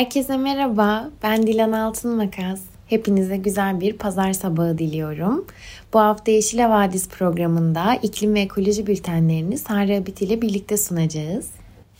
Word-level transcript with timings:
Herkese 0.00 0.36
merhaba, 0.36 1.10
ben 1.22 1.46
Dilan 1.46 1.72
Altın 1.72 2.16
Makas. 2.16 2.60
Hepinize 2.86 3.36
güzel 3.36 3.80
bir 3.80 3.92
pazar 3.92 4.32
sabahı 4.32 4.78
diliyorum. 4.78 5.46
Bu 5.94 6.00
hafta 6.00 6.32
Yeşil 6.32 6.58
Havadis 6.58 7.08
programında 7.08 7.94
iklim 8.02 8.34
ve 8.34 8.40
ekoloji 8.40 8.86
bültenlerini 8.86 9.58
Sare 9.58 9.98
Abit 9.98 10.22
ile 10.22 10.42
birlikte 10.42 10.76
sunacağız. 10.76 11.50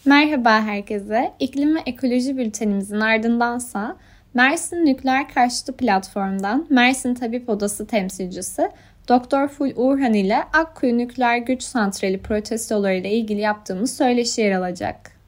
Merhaba 0.05 0.63
herkese. 0.63 1.33
İklim 1.41 1.77
ve 1.77 1.81
ekoloji 1.87 2.37
bültenimizin 2.37 3.01
ardındansa 3.01 3.97
Mersin 4.35 4.87
Nükleer 4.87 5.29
Karşıtı 5.29 5.77
Platform'dan 5.77 6.67
Mersin 6.71 7.15
Tabip 7.15 7.49
Odası 7.49 7.87
temsilcisi 7.87 8.71
Doktor 9.09 9.49
Ful 9.49 9.71
Urhan 9.77 10.15
ile 10.15 10.39
Akkuyu 10.53 10.99
Nükleer 10.99 11.39
Güç 11.39 11.63
Santrali 11.63 12.23
protestoları 12.23 12.95
ile 12.95 13.11
ilgili 13.11 13.41
yaptığımız 13.41 13.97
söyleşi 13.97 14.41
yer 14.41 14.53
alacak. 14.53 15.20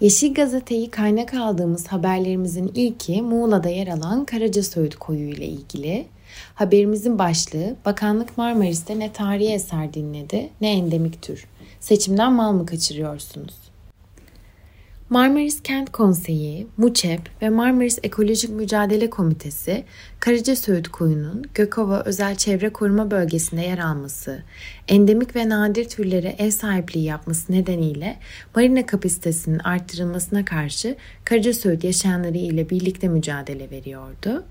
Yeşil 0.00 0.34
Gazete'yi 0.34 0.90
kaynak 0.90 1.34
aldığımız 1.34 1.86
haberlerimizin 1.86 2.72
ilki 2.74 3.22
Muğla'da 3.22 3.68
yer 3.68 3.86
alan 3.86 4.24
Karaca 4.24 4.62
Söğüt 4.62 4.96
Koyu 4.96 5.28
ile 5.28 5.46
ilgili. 5.46 6.06
Haberimizin 6.54 7.18
başlığı 7.18 7.76
Bakanlık 7.84 8.38
Marmaris'te 8.38 8.98
ne 8.98 9.12
tarihi 9.12 9.52
eser 9.52 9.94
dinledi 9.94 10.50
ne 10.60 10.72
endemik 10.72 11.22
tür. 11.22 11.46
Seçimden 11.80 12.32
mal 12.32 12.52
mı 12.52 12.66
kaçırıyorsunuz? 12.66 13.54
Marmaris 15.10 15.62
Kent 15.62 15.92
Konseyi, 15.92 16.66
MUÇEP 16.76 17.20
ve 17.42 17.48
Marmaris 17.48 17.98
Ekolojik 18.02 18.50
Mücadele 18.50 19.10
Komitesi, 19.10 19.84
Karaca 20.20 20.56
Söğüt 20.56 20.88
Koyu'nun 20.88 21.44
Gökova 21.54 22.02
Özel 22.06 22.36
Çevre 22.36 22.70
Koruma 22.70 23.10
Bölgesi'nde 23.10 23.60
yer 23.60 23.78
alması, 23.78 24.42
endemik 24.88 25.36
ve 25.36 25.48
nadir 25.48 25.88
türlere 25.88 26.36
ev 26.38 26.50
sahipliği 26.50 27.04
yapması 27.04 27.52
nedeniyle 27.52 28.16
marina 28.54 28.86
kapasitesinin 28.86 29.58
arttırılmasına 29.58 30.44
karşı 30.44 30.96
Karaca 31.24 31.54
Söğüt 31.54 31.84
yaşayanları 31.84 32.38
ile 32.38 32.70
birlikte 32.70 33.08
mücadele 33.08 33.70
veriyordu. 33.70 34.44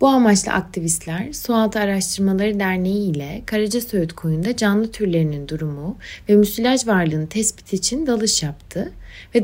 Bu 0.00 0.08
amaçla 0.08 0.52
aktivistler 0.52 1.32
Sualtı 1.32 1.78
Araştırmaları 1.78 2.60
Derneği 2.60 3.10
ile 3.10 3.42
Karaca 3.46 3.80
Söğüt 3.80 4.12
Koyu'nda 4.12 4.56
canlı 4.56 4.90
türlerinin 4.90 5.48
durumu 5.48 5.96
ve 6.28 6.36
müsilaj 6.36 6.86
varlığını 6.86 7.28
tespit 7.28 7.72
için 7.72 8.06
dalış 8.06 8.42
yaptı 8.42 8.92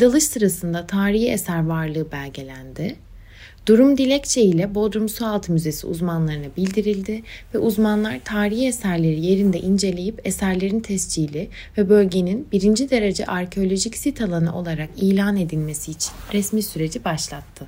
dalış 0.00 0.24
sırasında 0.24 0.86
tarihi 0.86 1.30
eser 1.30 1.66
varlığı 1.66 2.12
belgelendi. 2.12 2.96
Durum 3.66 3.98
dilekçe 3.98 4.42
ile 4.42 4.74
Bodrum 4.74 5.08
Sualtı 5.08 5.52
Müzesi 5.52 5.86
uzmanlarına 5.86 6.46
bildirildi 6.56 7.22
ve 7.54 7.58
uzmanlar 7.58 8.20
tarihi 8.24 8.66
eserleri 8.66 9.26
yerinde 9.26 9.60
inceleyip 9.60 10.20
eserlerin 10.24 10.80
tescili 10.80 11.48
ve 11.78 11.88
bölgenin 11.88 12.48
birinci 12.52 12.90
derece 12.90 13.26
arkeolojik 13.26 13.96
sit 13.96 14.20
alanı 14.20 14.56
olarak 14.56 14.88
ilan 14.96 15.36
edilmesi 15.36 15.90
için 15.90 16.12
resmi 16.32 16.62
süreci 16.62 17.04
başlattı. 17.04 17.66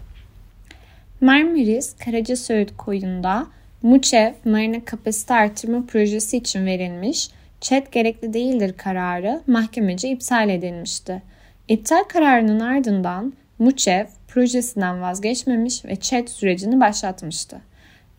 Marmaris 1.21 1.97
Karaca 2.05 2.37
Söğüt 2.37 2.77
Koyu'nda 2.77 3.47
MUÇEV 3.83 4.33
marina 4.45 4.85
kapasite 4.85 5.35
artırma 5.35 5.87
projesi 5.87 6.37
için 6.37 6.67
verilmiş 6.67 7.29
ÇED 7.61 7.87
gerekli 7.93 8.33
değildir 8.33 8.75
kararı 8.77 9.43
mahkemece 9.47 10.09
iptal 10.09 10.49
edilmişti. 10.49 11.23
İptal 11.69 12.05
kararının 12.05 12.61
ardından 12.61 13.33
MUÇEV 13.59 14.07
projesinden 14.29 15.03
vazgeçmemiş 15.03 15.85
ve 15.85 15.97
ÇED 15.97 16.29
sürecini 16.29 16.81
başlatmıştı. 16.81 17.61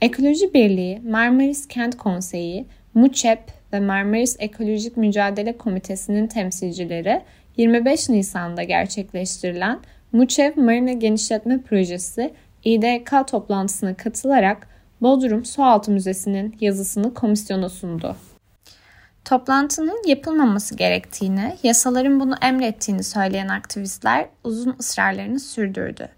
Ekoloji 0.01 0.53
Birliği, 0.53 0.99
Marmaris 0.99 1.67
Kent 1.67 1.97
Konseyi, 1.97 2.65
MUÇEP 2.93 3.39
ve 3.73 3.79
Marmaris 3.79 4.35
Ekolojik 4.39 4.97
Mücadele 4.97 5.57
Komitesi'nin 5.57 6.27
temsilcileri 6.27 7.21
25 7.57 8.09
Nisan'da 8.09 8.63
gerçekleştirilen 8.63 9.79
MUÇEV 10.11 10.51
Marina 10.55 10.91
Genişletme 10.91 11.61
Projesi 11.61 12.33
İDK 12.63 13.27
toplantısına 13.27 13.93
katılarak 13.93 14.67
Bodrum 15.01 15.45
Sualtı 15.45 15.91
Müzesi'nin 15.91 16.55
yazısını 16.61 17.13
komisyona 17.13 17.69
sundu. 17.69 18.15
Toplantının 19.25 20.01
yapılmaması 20.07 20.75
gerektiğini, 20.75 21.57
yasaların 21.63 22.19
bunu 22.19 22.35
emrettiğini 22.41 23.03
söyleyen 23.03 23.47
aktivistler 23.47 24.29
uzun 24.43 24.75
ısrarlarını 24.79 25.39
sürdürdü. 25.39 26.09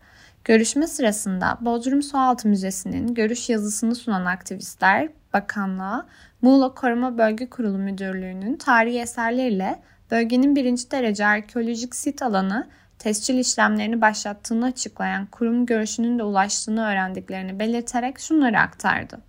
Görüşme 0.43 0.87
sırasında 0.87 1.57
Bodrum 1.61 2.03
Sualtı 2.03 2.47
Müzesi'nin 2.47 3.13
görüş 3.13 3.49
yazısını 3.49 3.95
sunan 3.95 4.25
aktivistler, 4.25 5.09
bakanlığa 5.33 6.05
Muğla 6.41 6.73
Koruma 6.73 7.17
Bölge 7.17 7.49
Kurulu 7.49 7.77
Müdürlüğü'nün 7.77 8.55
tarihi 8.55 8.99
eserleriyle 8.99 9.79
bölgenin 10.11 10.55
birinci 10.55 10.91
derece 10.91 11.25
arkeolojik 11.25 11.95
sit 11.95 12.21
alanı 12.21 12.67
tescil 12.99 13.39
işlemlerini 13.39 14.01
başlattığını 14.01 14.65
açıklayan 14.65 15.25
kurum 15.25 15.65
görüşünün 15.65 16.19
de 16.19 16.23
ulaştığını 16.23 16.85
öğrendiklerini 16.85 17.59
belirterek 17.59 18.19
şunları 18.19 18.59
aktardı. 18.59 19.19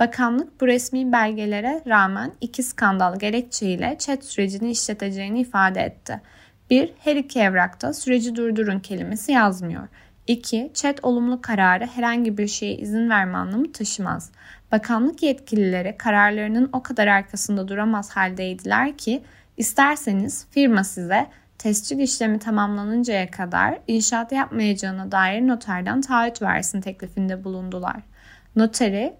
Bakanlık 0.00 0.60
bu 0.60 0.66
resmi 0.66 1.12
belgelere 1.12 1.82
rağmen 1.86 2.32
iki 2.40 2.62
skandal 2.62 3.18
gerekçeyle 3.18 3.96
chat 3.98 4.24
sürecini 4.24 4.70
işleteceğini 4.70 5.40
ifade 5.40 5.80
etti. 5.80 6.20
1. 6.70 6.92
Her 6.98 7.16
iki 7.16 7.40
evrakta 7.40 7.92
süreci 7.92 8.36
durdurun 8.36 8.78
kelimesi 8.78 9.32
yazmıyor. 9.32 9.88
2. 10.26 10.70
Chat 10.74 11.04
olumlu 11.04 11.40
kararı 11.42 11.86
herhangi 11.86 12.38
bir 12.38 12.46
şeye 12.46 12.76
izin 12.76 13.10
verme 13.10 13.38
anlamı 13.38 13.72
taşımaz. 13.72 14.30
Bakanlık 14.72 15.22
yetkilileri 15.22 15.96
kararlarının 15.98 16.70
o 16.72 16.82
kadar 16.82 17.06
arkasında 17.06 17.68
duramaz 17.68 18.10
haldeydiler 18.10 18.96
ki 18.96 19.22
isterseniz 19.56 20.46
firma 20.50 20.84
size 20.84 21.26
tescil 21.58 21.98
işlemi 21.98 22.38
tamamlanıncaya 22.38 23.30
kadar 23.30 23.78
inşaat 23.86 24.32
yapmayacağına 24.32 25.12
dair 25.12 25.48
noterden 25.48 26.00
taahhüt 26.00 26.42
versin 26.42 26.80
teklifinde 26.80 27.44
bulundular. 27.44 27.96
Noteri 28.56 29.14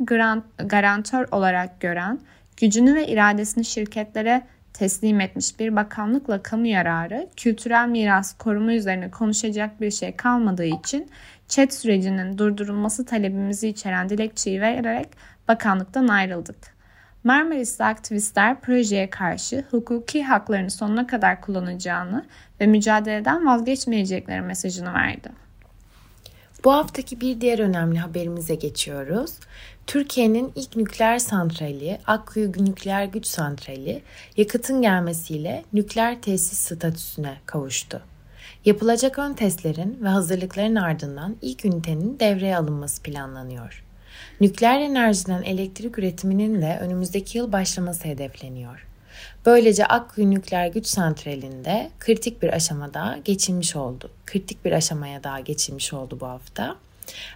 garantör 0.59 1.27
olarak 1.31 1.81
gören, 1.81 2.19
gücünü 2.57 2.95
ve 2.95 3.07
iradesini 3.07 3.65
şirketlere 3.65 4.43
teslim 4.73 5.21
etmiş 5.21 5.61
bir 5.61 5.77
bakanlıkla 5.77 6.43
kamu 6.43 6.67
yararı, 6.67 7.29
kültürel 7.37 7.89
miras 7.89 8.39
koruma 8.39 8.73
üzerine 8.73 9.11
konuşacak 9.11 9.81
bir 9.81 9.91
şey 9.91 10.17
kalmadığı 10.17 10.65
için 10.65 11.11
chat 11.49 11.75
sürecinin 11.75 12.39
durdurulması 12.39 13.05
talebimizi 13.05 13.69
içeren 13.69 14.09
dilekçeyi 14.09 14.61
vererek 14.61 15.09
bakanlıktan 15.49 16.09
ayrıldık. 16.09 16.77
Marmaris'te 17.25 17.85
aktivistler 17.85 18.61
projeye 18.61 19.11
karşı 19.11 19.65
hukuki 19.71 20.25
haklarını 20.25 20.71
sonuna 20.71 21.07
kadar 21.07 21.41
kullanacağını 21.41 22.25
ve 22.61 22.67
mücadeleden 22.67 23.47
vazgeçmeyecekleri 23.47 24.41
mesajını 24.41 24.95
verdi. 24.95 25.46
Bu 26.65 26.73
haftaki 26.73 27.21
bir 27.21 27.41
diğer 27.41 27.59
önemli 27.59 27.99
haberimize 27.99 28.55
geçiyoruz. 28.55 29.31
Türkiye'nin 29.87 30.53
ilk 30.55 30.77
nükleer 30.77 31.19
santrali, 31.19 31.99
Akkuyu 32.07 32.53
Nükleer 32.53 33.05
Güç 33.05 33.27
Santrali, 33.27 34.03
yakıtın 34.37 34.83
gelmesiyle 34.83 35.65
nükleer 35.73 36.23
tesis 36.23 36.59
statüsüne 36.59 37.37
kavuştu. 37.47 38.03
Yapılacak 38.65 39.19
ön 39.19 39.35
testlerin 39.35 39.99
ve 40.03 40.09
hazırlıkların 40.09 40.75
ardından 40.75 41.37
ilk 41.43 41.65
ünitenin 41.65 42.21
devreye 42.21 42.57
alınması 42.57 43.03
planlanıyor. 43.03 43.85
Nükleer 44.41 44.81
enerjiden 44.81 45.43
elektrik 45.43 45.99
üretiminin 45.99 46.63
de 46.63 46.79
önümüzdeki 46.81 47.39
yıl 47.39 47.53
başlaması 47.53 48.05
hedefleniyor. 48.05 48.87
Böylece 49.47 49.87
Akkuyu 49.87 50.31
Nükleer 50.31 50.67
Güç 50.67 50.87
Santrali'nde 50.87 51.91
kritik 52.01 52.43
bir 52.43 52.53
aşamada 52.53 53.19
geçilmiş 53.25 53.77
oldu. 53.77 54.11
Kritik 54.27 54.65
bir 54.65 54.73
aşamaya 54.73 55.25
daha 55.25 55.41
geçilmiş 55.41 55.93
oldu 55.93 56.19
bu 56.21 56.27
hafta. 56.27 56.77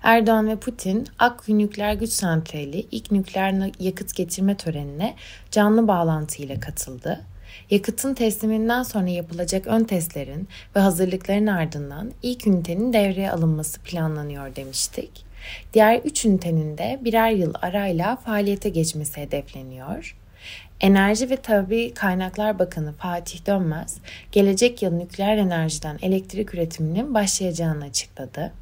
Erdoğan 0.02 0.48
ve 0.48 0.56
Putin 0.56 1.06
Akkuyu 1.18 1.58
Nükleer 1.58 1.94
Güç 1.94 2.10
Santrali 2.10 2.86
ilk 2.90 3.12
nükleer 3.12 3.70
yakıt 3.80 4.14
getirme 4.14 4.56
törenine 4.56 5.14
canlı 5.50 5.88
bağlantıyla 5.88 6.60
katıldı. 6.60 7.20
Yakıtın 7.70 8.14
tesliminden 8.14 8.82
sonra 8.82 9.08
yapılacak 9.08 9.66
ön 9.66 9.84
testlerin 9.84 10.48
ve 10.76 10.80
hazırlıkların 10.80 11.46
ardından 11.46 12.12
ilk 12.22 12.46
ünitenin 12.46 12.92
devreye 12.92 13.30
alınması 13.30 13.80
planlanıyor 13.80 14.56
demiştik. 14.56 15.24
Diğer 15.74 16.00
üç 16.04 16.24
ünitenin 16.24 16.78
de 16.78 16.98
birer 17.04 17.30
yıl 17.30 17.54
arayla 17.62 18.16
faaliyete 18.16 18.68
geçmesi 18.68 19.20
hedefleniyor. 19.20 20.16
Enerji 20.80 21.30
ve 21.30 21.36
Tabi 21.36 21.94
Kaynaklar 21.94 22.58
Bakanı 22.58 22.92
Fatih 22.92 23.46
Dönmez, 23.46 23.98
gelecek 24.32 24.82
yıl 24.82 24.92
nükleer 24.92 25.36
enerjiden 25.36 25.98
elektrik 26.02 26.54
üretiminin 26.54 27.14
başlayacağını 27.14 27.84
açıkladı. 27.84 28.52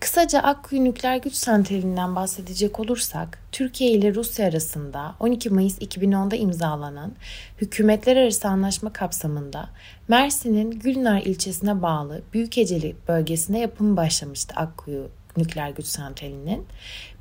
Kısaca 0.00 0.40
Akkuyu 0.40 0.84
Nükleer 0.84 1.16
Güç 1.16 1.34
Santrali'nden 1.34 2.16
bahsedecek 2.16 2.80
olursak, 2.80 3.38
Türkiye 3.52 3.90
ile 3.90 4.14
Rusya 4.14 4.46
arasında 4.48 5.14
12 5.20 5.50
Mayıs 5.50 5.78
2010'da 5.78 6.36
imzalanan 6.36 7.12
hükümetler 7.60 8.16
arası 8.16 8.48
anlaşma 8.48 8.92
kapsamında 8.92 9.68
Mersin'in 10.08 10.70
Gülnar 10.70 11.22
ilçesine 11.22 11.82
bağlı 11.82 12.22
Büyükeceli 12.32 12.96
bölgesinde 13.08 13.58
yapımı 13.58 13.96
başlamıştı 13.96 14.54
Akkuyu 14.56 15.10
nükleer 15.36 15.70
güç 15.70 15.86
santralinin. 15.86 16.66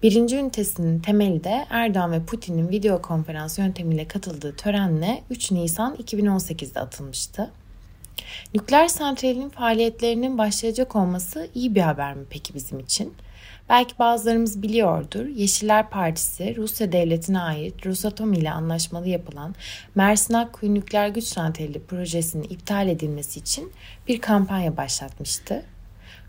Birinci 0.03 0.37
ünitesinin 0.37 0.99
temeli 0.99 1.43
de 1.43 1.65
Erdoğan 1.69 2.11
ve 2.11 2.25
Putin'in 2.25 2.69
video 2.69 3.01
konferans 3.01 3.59
yöntemiyle 3.59 4.07
katıldığı 4.07 4.55
törenle 4.55 5.23
3 5.29 5.51
Nisan 5.51 5.95
2018'de 5.95 6.79
atılmıştı. 6.79 7.51
Nükleer 8.55 8.87
santralin 8.87 9.49
faaliyetlerinin 9.49 10.37
başlayacak 10.37 10.95
olması 10.95 11.49
iyi 11.55 11.75
bir 11.75 11.81
haber 11.81 12.13
mi 12.13 12.25
peki 12.29 12.53
bizim 12.53 12.79
için? 12.79 13.13
Belki 13.69 13.99
bazılarımız 13.99 14.61
biliyordur. 14.61 15.25
Yeşiller 15.25 15.89
Partisi 15.89 16.55
Rusya 16.57 16.91
devletine 16.91 17.39
ait 17.39 17.85
Rosatom 17.85 18.33
ile 18.33 18.51
anlaşmalı 18.51 19.07
yapılan 19.07 19.55
Mersin 19.95 20.33
Akkuyu 20.33 20.73
Nükleer 20.73 21.07
Güç 21.07 21.23
Santrali 21.23 21.79
projesinin 21.83 22.43
iptal 22.43 22.87
edilmesi 22.87 23.39
için 23.39 23.71
bir 24.07 24.21
kampanya 24.21 24.77
başlatmıştı. 24.77 25.63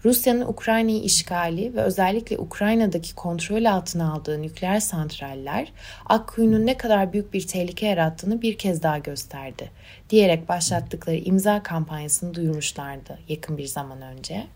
Rusya'nın 0.08 0.46
Ukrayna'yı 0.46 1.02
işgali 1.02 1.74
ve 1.74 1.80
özellikle 1.80 2.38
Ukrayna'daki 2.38 3.14
kontrol 3.14 3.64
altına 3.64 4.12
aldığı 4.12 4.42
nükleer 4.42 4.80
santraller 4.80 5.72
Akkuyu'nun 6.06 6.66
ne 6.66 6.76
kadar 6.76 7.12
büyük 7.12 7.34
bir 7.34 7.46
tehlike 7.46 7.86
yarattığını 7.86 8.42
bir 8.42 8.58
kez 8.58 8.82
daha 8.82 8.98
gösterdi 8.98 9.70
diyerek 10.10 10.48
başlattıkları 10.48 11.16
imza 11.16 11.62
kampanyasını 11.62 12.34
duyurmuşlardı 12.34 13.18
yakın 13.28 13.58
bir 13.58 13.66
zaman 13.66 14.02
önce. 14.02 14.46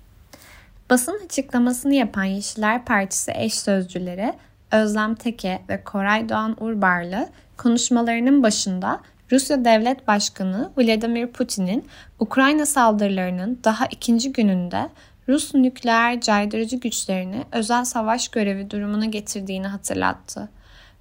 Basın 0.91 1.21
açıklamasını 1.25 1.95
yapan 1.95 2.25
Yeşiller 2.25 2.85
Partisi 2.85 3.33
eş 3.35 3.55
sözcüleri 3.55 4.33
Özlem 4.71 5.15
Teke 5.15 5.63
ve 5.69 5.85
Koray 5.85 6.29
Doğan 6.29 6.57
Urbarlı 6.61 7.29
konuşmalarının 7.57 8.43
başında 8.43 9.01
Rusya 9.33 9.65
Devlet 9.65 10.09
Başkanı 10.09 10.71
Vladimir 10.77 11.27
Putin'in 11.27 11.85
Ukrayna 12.19 12.67
saldırılarının 12.67 13.61
daha 13.65 13.87
ikinci 13.87 14.33
gününde 14.33 14.89
Rus 15.29 15.55
nükleer 15.55 16.21
caydırıcı 16.21 16.77
güçlerini 16.77 17.45
özel 17.53 17.85
savaş 17.85 18.29
görevi 18.29 18.71
durumuna 18.71 19.07
getirdiğini 19.07 19.67
hatırlattı. 19.67 20.49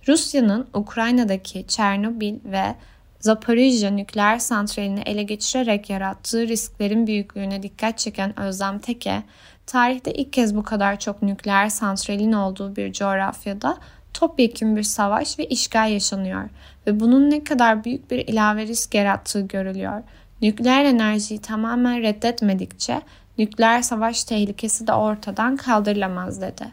Rusya'nın 0.08 0.68
Ukrayna'daki 0.74 1.68
Çernobil 1.68 2.36
ve 2.46 2.76
Zaporijya 3.20 3.92
nükleer 3.92 4.40
santralini 4.40 5.02
ele 5.02 5.24
geçirerek 5.24 5.90
yarattığı 5.90 6.48
risklerin 6.48 7.08
büyüklüğüne 7.08 7.64
dikkat 7.64 7.98
çeken 7.98 8.40
Özlem 8.40 8.80
Teke, 8.80 9.24
tarihte 9.66 10.14
ilk 10.14 10.34
kez 10.34 10.56
bu 10.56 10.64
kadar 10.64 11.00
çok 11.00 11.22
nükleer 11.22 11.70
santralin 11.70 12.32
olduğu 12.32 12.76
bir 12.76 12.94
coğrafyada 12.94 13.78
topyekun 14.14 14.76
bir 14.76 14.84
savaş 14.84 15.40
ve 15.40 15.46
işgal 15.46 15.92
yaşanıyor 15.92 16.50
ve 16.88 17.00
bunun 17.00 17.30
ne 17.30 17.44
kadar 17.44 17.84
büyük 17.84 18.12
bir 18.12 18.28
ilave 18.28 18.68
risk 18.68 18.96
yarattığı 18.96 19.42
görülüyor. 19.42 20.04
Nükleer 20.42 20.86
enerjiyi 20.86 21.42
tamamen 21.42 22.02
reddetmedikçe 22.02 23.02
nükleer 23.42 23.82
savaş 23.82 24.24
tehlikesi 24.24 24.88
de 24.88 24.94
ortadan 24.94 25.58
kaldırılamaz 25.58 26.42
dedi. 26.42 26.68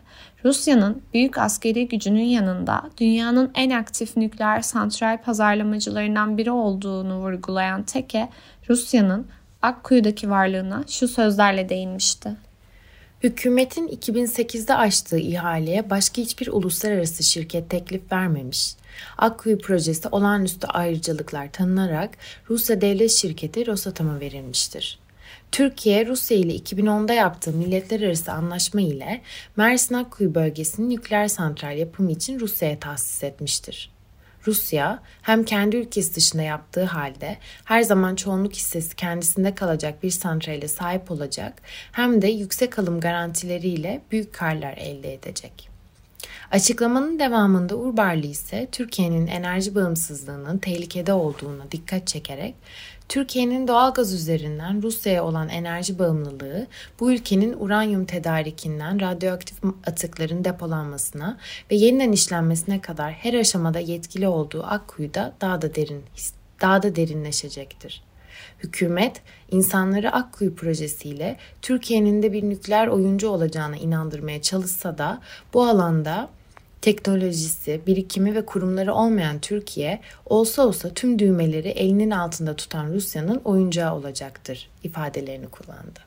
Rusya'nın 0.44 1.02
büyük 1.14 1.38
askeri 1.38 1.88
gücünün 1.88 2.24
yanında 2.24 2.90
dünyanın 2.98 3.50
en 3.54 3.70
aktif 3.70 4.16
nükleer 4.16 4.60
santral 4.60 5.22
pazarlamacılarından 5.22 6.38
biri 6.38 6.50
olduğunu 6.50 7.18
vurgulayan 7.18 7.82
Teke, 7.82 8.28
Rusya'nın 8.68 9.26
Akkuyu'daki 9.62 10.30
varlığına 10.30 10.84
şu 10.88 11.08
sözlerle 11.08 11.68
değinmişti. 11.68 12.30
Hükümetin 13.22 13.88
2008'de 13.88 14.74
açtığı 14.74 15.18
ihaleye 15.18 15.90
başka 15.90 16.22
hiçbir 16.22 16.46
uluslararası 16.46 17.22
şirket 17.22 17.70
teklif 17.70 18.12
vermemiş. 18.12 18.74
Akkuyu 19.18 19.58
projesi 19.58 20.08
olağanüstü 20.08 20.66
ayrıcalıklar 20.66 21.52
tanınarak 21.52 22.10
Rusya 22.50 22.80
devlet 22.80 23.10
şirketi 23.10 23.66
Rosatom'a 23.66 24.20
verilmiştir. 24.20 24.98
Türkiye, 25.52 26.06
Rusya 26.06 26.36
ile 26.36 26.56
2010'da 26.56 27.12
yaptığı 27.12 27.52
milletler 27.52 28.00
arası 28.00 28.32
anlaşma 28.32 28.80
ile 28.80 29.20
Mersin 29.56 29.94
Akkuyu 29.94 30.34
bölgesinin 30.34 30.90
nükleer 30.90 31.28
santral 31.28 31.78
yapımı 31.78 32.12
için 32.12 32.40
Rusya'ya 32.40 32.80
tahsis 32.80 33.24
etmiştir. 33.24 33.90
Rusya 34.46 35.02
hem 35.22 35.44
kendi 35.44 35.76
ülkesi 35.76 36.14
dışında 36.14 36.42
yaptığı 36.42 36.84
halde 36.84 37.36
her 37.64 37.82
zaman 37.82 38.14
çoğunluk 38.14 38.54
hissesi 38.54 38.96
kendisinde 38.96 39.54
kalacak 39.54 40.02
bir 40.02 40.10
santrale 40.10 40.68
sahip 40.68 41.10
olacak 41.10 41.62
hem 41.92 42.22
de 42.22 42.28
yüksek 42.28 42.78
alım 42.78 43.00
garantileriyle 43.00 44.00
büyük 44.10 44.32
karlar 44.32 44.76
elde 44.76 45.14
edecek. 45.14 45.68
Açıklamanın 46.50 47.18
devamında 47.18 47.76
Urbarlı 47.76 48.26
ise 48.26 48.68
Türkiye'nin 48.72 49.26
enerji 49.26 49.74
bağımsızlığının 49.74 50.58
tehlikede 50.58 51.12
olduğuna 51.12 51.70
dikkat 51.72 52.06
çekerek 52.06 52.54
Türkiye'nin 53.08 53.68
doğal 53.68 53.94
gaz 53.94 54.14
üzerinden 54.14 54.82
Rusya'ya 54.82 55.24
olan 55.24 55.48
enerji 55.48 55.98
bağımlılığı 55.98 56.66
bu 57.00 57.12
ülkenin 57.12 57.56
uranyum 57.58 58.04
tedarikinden 58.04 59.00
radyoaktif 59.00 59.58
atıkların 59.86 60.44
depolanmasına 60.44 61.38
ve 61.70 61.74
yeniden 61.74 62.12
işlenmesine 62.12 62.80
kadar 62.80 63.12
her 63.12 63.34
aşamada 63.34 63.78
yetkili 63.78 64.28
olduğu 64.28 64.64
Akkuyu'da 64.64 65.32
daha 65.40 65.62
da 65.62 65.74
derin 65.74 66.04
daha 66.60 66.82
da 66.82 66.96
derinleşecektir. 66.96 68.02
Hükümet 68.58 69.22
insanları 69.50 70.12
Akkuyu 70.12 70.54
projesiyle 70.54 71.36
Türkiye'nin 71.62 72.22
de 72.22 72.32
bir 72.32 72.42
nükleer 72.42 72.86
oyuncu 72.86 73.28
olacağına 73.28 73.76
inandırmaya 73.76 74.42
çalışsa 74.42 74.98
da 74.98 75.20
bu 75.54 75.62
alanda 75.62 76.28
teknolojisi, 76.82 77.80
birikimi 77.86 78.34
ve 78.34 78.46
kurumları 78.46 78.94
olmayan 78.94 79.38
Türkiye 79.38 80.00
olsa 80.26 80.66
olsa 80.66 80.94
tüm 80.94 81.18
düğmeleri 81.18 81.68
elinin 81.68 82.10
altında 82.10 82.56
tutan 82.56 82.92
Rusya'nın 82.92 83.40
oyuncağı 83.44 83.94
olacaktır 83.94 84.68
ifadelerini 84.84 85.46
kullandı. 85.46 86.00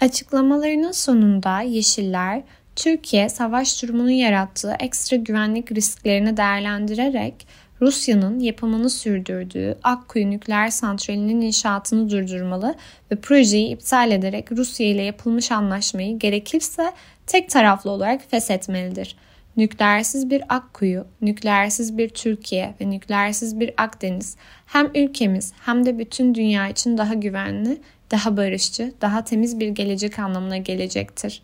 Açıklamalarının 0.00 0.92
sonunda 0.92 1.60
Yeşiller, 1.60 2.42
Türkiye 2.76 3.28
savaş 3.28 3.82
durumunun 3.82 4.10
yarattığı 4.10 4.76
ekstra 4.80 5.16
güvenlik 5.16 5.72
risklerini 5.72 6.36
değerlendirerek 6.36 7.46
Rusya'nın 7.80 8.40
yapımını 8.40 8.90
sürdürdüğü 8.90 9.78
Akkuyu 9.82 10.30
nükleer 10.30 10.68
santralinin 10.68 11.40
inşaatını 11.40 12.10
durdurmalı 12.10 12.74
ve 13.10 13.16
projeyi 13.16 13.68
iptal 13.68 14.10
ederek 14.10 14.52
Rusya 14.52 14.86
ile 14.86 15.02
yapılmış 15.02 15.52
anlaşmayı 15.52 16.18
gerekirse 16.18 16.92
tek 17.26 17.50
taraflı 17.50 17.90
olarak 17.90 18.30
feshetmelidir.'' 18.30 19.29
Nükleersiz 19.56 20.30
bir 20.30 20.42
Akkuyu, 20.48 21.06
nükleersiz 21.22 21.98
bir 21.98 22.08
Türkiye 22.08 22.74
ve 22.80 22.90
nükleersiz 22.90 23.60
bir 23.60 23.74
Akdeniz 23.76 24.36
hem 24.66 24.90
ülkemiz 24.94 25.52
hem 25.60 25.86
de 25.86 25.98
bütün 25.98 26.34
dünya 26.34 26.68
için 26.68 26.98
daha 26.98 27.14
güvenli, 27.14 27.78
daha 28.10 28.36
barışçı, 28.36 28.92
daha 29.00 29.24
temiz 29.24 29.60
bir 29.60 29.68
gelecek 29.68 30.18
anlamına 30.18 30.56
gelecektir. 30.56 31.42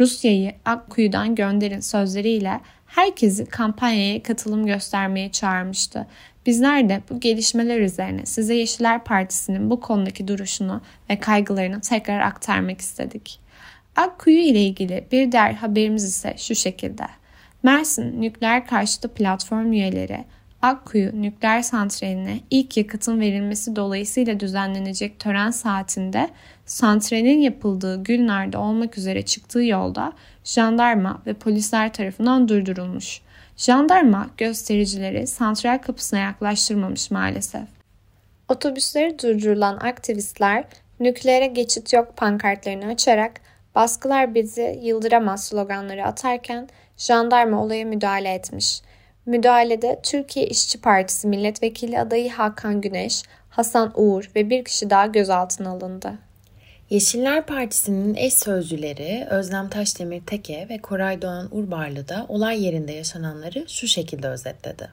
Rusya'yı 0.00 0.52
Akkuyu'dan 0.64 1.34
gönderin 1.34 1.80
sözleriyle 1.80 2.60
herkesi 2.86 3.46
kampanyaya 3.46 4.22
katılım 4.22 4.66
göstermeye 4.66 5.32
çağırmıştı. 5.32 6.06
Bizler 6.46 6.88
de 6.88 7.02
bu 7.10 7.20
gelişmeler 7.20 7.80
üzerine 7.80 8.26
size 8.26 8.54
Yeşiller 8.54 9.04
Partisi'nin 9.04 9.70
bu 9.70 9.80
konudaki 9.80 10.28
duruşunu 10.28 10.80
ve 11.10 11.20
kaygılarını 11.20 11.80
tekrar 11.80 12.20
aktarmak 12.20 12.80
istedik. 12.80 13.40
Akkuyu 13.96 14.38
ile 14.38 14.60
ilgili 14.60 15.06
bir 15.12 15.32
diğer 15.32 15.52
haberimiz 15.52 16.04
ise 16.04 16.34
şu 16.38 16.54
şekilde. 16.54 17.06
Mersin 17.64 18.22
Nükleer 18.22 18.66
Karşıtı 18.66 19.08
Platform 19.08 19.72
üyeleri 19.72 20.24
Akkuyu 20.62 21.22
Nükleer 21.22 21.62
Santrali'ne 21.62 22.40
ilk 22.50 22.76
yakıtın 22.76 23.20
verilmesi 23.20 23.76
dolayısıyla 23.76 24.40
düzenlenecek 24.40 25.18
tören 25.18 25.50
saatinde 25.50 26.28
santralin 26.66 27.40
yapıldığı 27.40 28.02
Gülnar'da 28.02 28.60
olmak 28.60 28.98
üzere 28.98 29.22
çıktığı 29.22 29.62
yolda 29.62 30.12
jandarma 30.44 31.22
ve 31.26 31.34
polisler 31.34 31.92
tarafından 31.92 32.48
durdurulmuş. 32.48 33.20
Jandarma 33.56 34.30
göstericileri 34.36 35.26
santral 35.26 35.78
kapısına 35.78 36.20
yaklaştırmamış 36.20 37.10
maalesef. 37.10 37.68
Otobüsleri 38.48 39.18
durdurulan 39.18 39.76
aktivistler 39.76 40.64
nükleere 41.00 41.46
geçit 41.46 41.92
yok 41.92 42.16
pankartlarını 42.16 42.86
açarak 42.86 43.40
baskılar 43.74 44.34
bizi 44.34 44.80
yıldıramaz 44.82 45.44
sloganları 45.44 46.04
atarken 46.04 46.68
jandarma 46.96 47.62
olaya 47.62 47.84
müdahale 47.84 48.34
etmiş. 48.34 48.80
Müdahalede 49.26 50.00
Türkiye 50.02 50.46
İşçi 50.46 50.80
Partisi 50.80 51.28
milletvekili 51.28 52.00
adayı 52.00 52.30
Hakan 52.30 52.80
Güneş, 52.80 53.22
Hasan 53.50 53.92
Uğur 53.94 54.30
ve 54.36 54.50
bir 54.50 54.64
kişi 54.64 54.90
daha 54.90 55.06
gözaltına 55.06 55.70
alındı. 55.70 56.12
Yeşiller 56.90 57.46
Partisi'nin 57.46 58.14
eş 58.14 58.34
sözcüleri 58.34 59.26
Özlem 59.30 59.68
Taşdemir 59.68 60.20
Teke 60.26 60.66
ve 60.70 60.78
Koray 60.78 61.22
Doğan 61.22 61.48
Urbarlı 61.50 62.08
da 62.08 62.26
olay 62.28 62.64
yerinde 62.64 62.92
yaşananları 62.92 63.64
şu 63.68 63.88
şekilde 63.88 64.28
özetledi. 64.28 64.88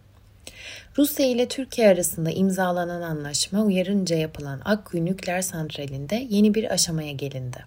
Rusya 0.98 1.26
ile 1.26 1.48
Türkiye 1.48 1.88
arasında 1.88 2.32
imzalanan 2.32 3.02
anlaşma 3.02 3.62
uyarınca 3.62 4.16
yapılan 4.16 4.62
Akkuyu 4.66 5.06
Nükleer 5.06 5.42
Santrali'nde 5.42 6.28
yeni 6.30 6.54
bir 6.54 6.74
aşamaya 6.74 7.12
gelindi. 7.12 7.58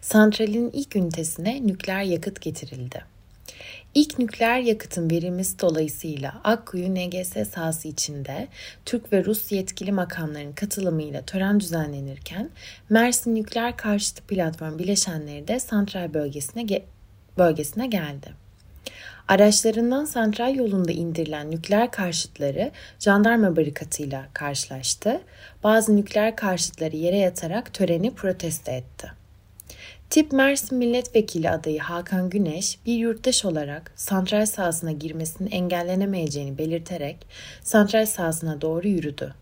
Santralin 0.00 0.70
ilk 0.70 0.96
ünitesine 0.96 1.66
nükleer 1.66 2.02
yakıt 2.02 2.40
getirildi. 2.40 3.13
İlk 3.94 4.18
nükleer 4.18 4.58
yakıtın 4.60 5.10
verilmesi 5.10 5.58
dolayısıyla 5.60 6.40
Akkuyu 6.44 6.94
NGS 6.94 7.50
sahası 7.50 7.88
içinde 7.88 8.48
Türk 8.84 9.12
ve 9.12 9.24
Rus 9.24 9.52
yetkili 9.52 9.92
makamların 9.92 10.52
katılımıyla 10.52 11.22
tören 11.22 11.60
düzenlenirken 11.60 12.50
Mersin 12.90 13.34
Nükleer 13.34 13.76
Karşıtı 13.76 14.22
Platform 14.22 14.78
bileşenleri 14.78 15.48
de 15.48 15.60
santral 15.60 16.14
bölgesine, 16.14 16.62
ge- 16.62 16.82
bölgesine 17.38 17.86
geldi. 17.86 18.32
Araçlarından 19.28 20.04
santral 20.04 20.54
yolunda 20.54 20.92
indirilen 20.92 21.50
nükleer 21.50 21.90
karşıtları 21.90 22.70
jandarma 22.98 23.56
barikatıyla 23.56 24.26
karşılaştı. 24.32 25.20
Bazı 25.64 25.96
nükleer 25.96 26.36
karşıtları 26.36 26.96
yere 26.96 27.16
yatarak 27.16 27.74
töreni 27.74 28.14
protesto 28.14 28.72
etti. 28.72 29.23
Tip 30.14 30.32
Mersin 30.32 30.78
Milletvekili 30.78 31.50
adayı 31.50 31.80
Hakan 31.80 32.30
Güneş 32.30 32.78
bir 32.86 32.94
yurttaş 32.94 33.44
olarak 33.44 33.92
santral 33.96 34.46
sahasına 34.46 34.92
girmesinin 34.92 35.50
engellenemeyeceğini 35.50 36.58
belirterek 36.58 37.26
santral 37.62 38.06
sahasına 38.06 38.60
doğru 38.60 38.88
yürüdü. 38.88 39.34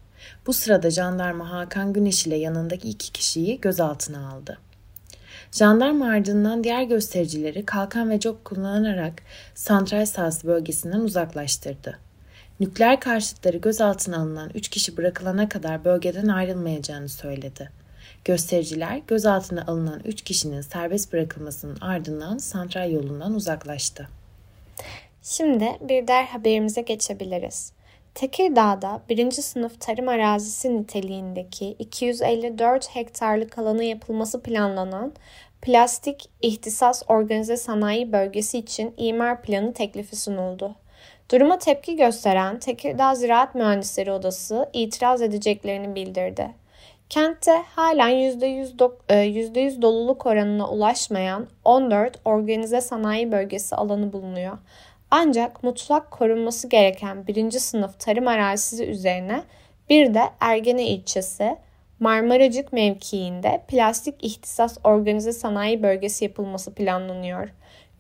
Bu 0.47 0.53
sırada 0.53 0.91
jandarma 0.91 1.51
Hakan 1.51 1.93
Güneş 1.93 2.27
ile 2.27 2.37
yanındaki 2.37 2.89
iki 2.89 3.13
kişiyi 3.13 3.61
gözaltına 3.61 4.33
aldı. 4.33 4.59
Jandarma 5.53 6.09
ardından 6.09 6.65
diğer 6.65 6.83
göstericileri 6.83 7.67
kalkan 7.67 8.11
ve 8.11 8.21
cop 8.21 8.45
kullanarak 8.45 9.23
santral 9.55 10.07
sahası 10.07 10.47
bölgesinden 10.47 11.01
uzaklaştırdı. 11.01 11.99
Nükleer 12.61 13.01
karşıtları 13.01 13.57
gözaltına 13.57 14.17
alınan 14.17 14.51
3 14.55 14.69
kişi 14.69 14.97
bırakılana 14.97 15.49
kadar 15.49 15.85
bölgeden 15.85 16.29
ayrılmayacağını 16.29 17.09
söyledi. 17.09 17.82
Göstericiler 18.25 19.03
gözaltına 19.07 19.65
alınan 19.67 20.01
3 20.05 20.23
kişinin 20.23 20.61
serbest 20.61 21.13
bırakılmasının 21.13 21.81
ardından 21.81 22.39
santral 22.39 22.93
yolundan 22.93 23.35
uzaklaştı. 23.35 24.09
Şimdi 25.23 25.79
bir 25.81 26.07
der 26.07 26.25
haberimize 26.25 26.81
geçebiliriz. 26.81 27.73
Tekirdağ'da 28.15 29.01
birinci 29.09 29.43
sınıf 29.43 29.81
tarım 29.81 30.09
arazisi 30.09 30.77
niteliğindeki 30.77 31.77
254 31.79 32.97
hektarlık 32.97 33.59
alana 33.59 33.83
yapılması 33.83 34.43
planlanan 34.43 35.13
plastik 35.63 36.29
ihtisas 36.43 37.03
organize 37.09 37.57
sanayi 37.57 38.13
bölgesi 38.13 38.59
için 38.59 38.95
imar 38.97 39.43
planı 39.43 39.73
teklifi 39.73 40.17
sunuldu. 40.17 40.75
Duruma 41.31 41.59
tepki 41.59 41.97
gösteren 41.97 42.59
Tekirdağ 42.59 43.15
Ziraat 43.15 43.55
Mühendisleri 43.55 44.13
Odası 44.13 44.71
itiraz 44.73 45.23
edeceklerini 45.23 45.95
bildirdi. 45.95 46.62
Kentte 47.13 47.63
halen 47.77 48.11
%100, 48.11 48.79
do, 48.79 48.97
%100 49.09 49.79
e, 49.79 49.83
doluluk 49.83 50.27
oranına 50.27 50.69
ulaşmayan 50.69 51.47
14 51.65 52.21
organize 52.25 52.81
sanayi 52.81 53.33
bölgesi 53.33 53.77
alanı 53.77 54.13
bulunuyor. 54.13 54.59
Ancak 55.11 55.63
mutlak 55.63 56.11
korunması 56.11 56.69
gereken 56.69 57.27
birinci 57.27 57.61
sınıf 57.61 58.01
tarım 58.01 58.29
arazisi 58.29 58.87
üzerine 58.87 59.43
bir 59.91 60.15
de 60.15 60.23
Ergene 60.41 60.87
ilçesi 60.87 61.57
Marmaracık 62.01 62.73
mevkiinde 62.73 63.63
plastik 63.69 64.25
ihtisas 64.25 64.79
organize 64.85 65.33
sanayi 65.33 65.83
bölgesi 65.83 66.25
yapılması 66.25 66.75
planlanıyor. 66.75 67.49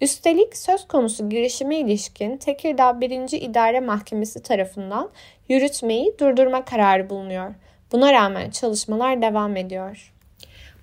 Üstelik 0.00 0.56
söz 0.56 0.88
konusu 0.88 1.28
girişime 1.28 1.76
ilişkin 1.76 2.36
Tekirdağ 2.36 3.00
1. 3.00 3.10
İdare 3.40 3.80
Mahkemesi 3.80 4.42
tarafından 4.42 5.10
yürütmeyi 5.48 6.18
durdurma 6.18 6.64
kararı 6.64 7.10
bulunuyor. 7.10 7.54
Buna 7.92 8.12
rağmen 8.12 8.50
çalışmalar 8.50 9.22
devam 9.22 9.56
ediyor. 9.56 10.12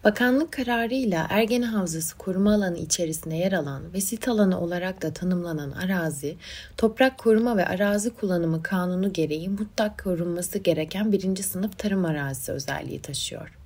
Bakanlık 0.04 0.52
kararıyla 0.52 1.28
Ergene 1.30 1.66
Havzası 1.66 2.18
koruma 2.18 2.54
alanı 2.54 2.78
içerisinde 2.78 3.36
yer 3.36 3.52
alan 3.52 3.94
ve 3.94 4.02
sit 4.02 4.28
alanı 4.28 4.62
olarak 4.62 5.02
da 5.02 5.14
tanımlanan 5.14 5.72
arazi, 5.72 6.38
Toprak 6.78 7.18
Koruma 7.18 7.58
ve 7.58 7.66
Arazi 7.66 8.10
Kullanımı 8.10 8.64
Kanunu 8.64 9.14
gereği 9.14 9.50
mutlak 9.50 10.04
korunması 10.04 10.60
gereken 10.60 11.12
birinci 11.12 11.44
sınıf 11.44 11.78
tarım 11.78 12.06
arazisi 12.06 12.52
özelliği 12.52 13.02
taşıyor. 13.02 13.59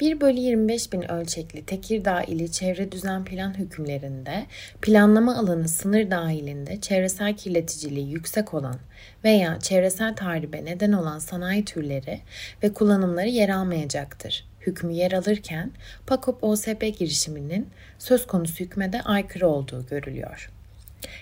1 0.00 0.20
bölü 0.20 0.40
25 0.40 0.92
bin 0.92 1.10
ölçekli 1.10 1.66
Tekirdağ 1.66 2.22
ili 2.22 2.52
çevre 2.52 2.92
düzen 2.92 3.24
plan 3.24 3.58
hükümlerinde 3.58 4.46
planlama 4.82 5.36
alanı 5.36 5.68
sınır 5.68 6.10
dahilinde 6.10 6.80
çevresel 6.80 7.36
kirleticiliği 7.36 8.10
yüksek 8.10 8.54
olan 8.54 8.76
veya 9.24 9.58
çevresel 9.60 10.16
tahribe 10.16 10.64
neden 10.64 10.92
olan 10.92 11.18
sanayi 11.18 11.64
türleri 11.64 12.20
ve 12.62 12.72
kullanımları 12.72 13.28
yer 13.28 13.48
almayacaktır. 13.48 14.44
Hükmü 14.60 14.92
yer 14.92 15.12
alırken 15.12 15.72
PAKOP 16.06 16.44
OSP 16.44 16.80
girişiminin 16.98 17.68
söz 17.98 18.26
konusu 18.26 18.64
hükmede 18.64 19.02
aykırı 19.02 19.48
olduğu 19.48 19.86
görülüyor. 19.86 20.50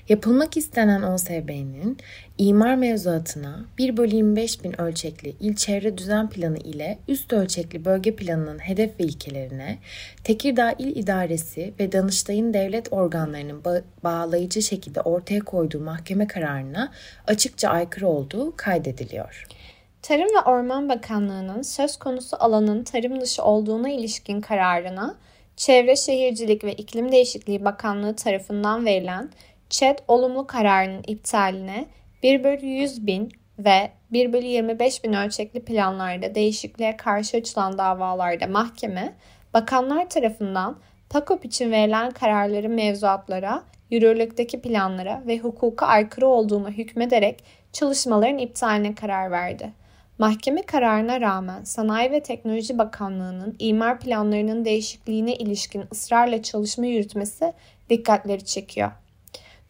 Yapılmak 0.08 0.56
istenen 0.56 1.02
OSB'nin 1.02 1.99
imar 2.38 2.75
mevzuatına 2.75 3.64
1 3.78 3.97
bölü 3.97 4.16
25 4.16 4.64
bin 4.64 4.80
ölçekli 4.80 5.35
il 5.40 5.56
çevre 5.56 5.99
düzen 5.99 6.30
planı 6.30 6.58
ile 6.58 6.99
üst 7.08 7.32
ölçekli 7.32 7.85
bölge 7.85 8.16
planının 8.16 8.58
hedef 8.58 9.00
ve 9.00 9.04
ilkelerine 9.04 9.78
Tekirdağ 10.25 10.73
İl 10.73 10.97
İdaresi 10.97 11.75
ve 11.80 11.92
Danıştay'ın 11.92 12.54
devlet 12.54 12.92
organlarının 12.92 13.61
ba- 13.62 13.82
bağlayıcı 14.04 14.62
şekilde 14.62 15.00
ortaya 15.00 15.40
koyduğu 15.40 15.80
mahkeme 15.80 16.26
kararına 16.26 16.92
açıkça 17.26 17.68
aykırı 17.68 18.08
olduğu 18.08 18.56
kaydediliyor. 18.56 19.47
Tarım 20.02 20.28
ve 20.37 20.40
Orman 20.47 20.88
Bakanlığı'nın 20.88 21.62
söz 21.62 21.97
konusu 21.97 22.37
alanın 22.40 22.85
tarım 22.85 23.20
dışı 23.20 23.42
olduğuna 23.42 23.90
ilişkin 23.90 24.40
kararına 24.40 25.16
Çevre 25.56 25.97
Şehircilik 25.97 26.64
ve 26.64 26.73
İklim 26.73 27.12
Değişikliği 27.12 27.64
Bakanlığı 27.64 28.16
tarafından 28.16 28.87
verilen 28.87 29.30
ÇED 29.71 29.99
olumlu 30.09 30.47
kararının 30.47 31.03
iptaline 31.07 31.87
1 32.23 32.45
bölü 32.45 32.67
100 32.67 33.07
bin 33.07 33.33
ve 33.59 33.91
1 34.13 34.33
bölü 34.33 34.47
25 34.47 35.05
bin 35.05 35.13
ölçekli 35.13 35.65
planlarda 35.65 36.35
değişikliğe 36.35 36.97
karşı 36.97 37.37
açılan 37.37 37.79
davalarda 37.79 38.47
mahkeme, 38.47 39.15
bakanlar 39.55 40.09
tarafından 40.09 40.79
PAKOP 41.11 41.45
için 41.45 41.71
verilen 41.71 42.11
kararların 42.11 42.73
mevzuatlara, 42.73 43.63
yürürlükteki 43.91 44.61
planlara 44.61 45.23
ve 45.27 45.39
hukuka 45.39 45.87
aykırı 45.87 46.27
olduğunu 46.27 46.71
hükmederek 46.71 47.45
çalışmaların 47.73 48.39
iptaline 48.39 48.95
karar 48.95 49.31
verdi. 49.31 49.73
Mahkeme 50.19 50.63
kararına 50.63 51.21
rağmen 51.21 51.65
Sanayi 51.65 52.11
ve 52.11 52.23
Teknoloji 52.23 52.79
Bakanlığı'nın 52.79 53.57
imar 53.59 54.01
planlarının 54.01 54.65
değişikliğine 54.65 55.35
ilişkin 55.35 55.85
ısrarla 55.93 56.43
çalışma 56.43 56.87
yürütmesi 56.87 57.53
dikkatleri 57.91 58.45
çekiyor. 58.45 58.91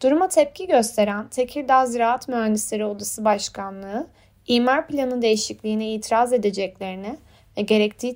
Duruma 0.01 0.27
tepki 0.27 0.67
gösteren 0.67 1.27
Tekirdağ 1.27 1.85
Ziraat 1.85 2.27
Mühendisleri 2.27 2.85
Odası 2.85 3.25
Başkanlığı, 3.25 4.07
imar 4.47 4.87
planı 4.87 5.21
değişikliğine 5.21 5.93
itiraz 5.93 6.33
edeceklerini 6.33 7.17
ve 7.57 7.61
gerektiği 7.61 8.15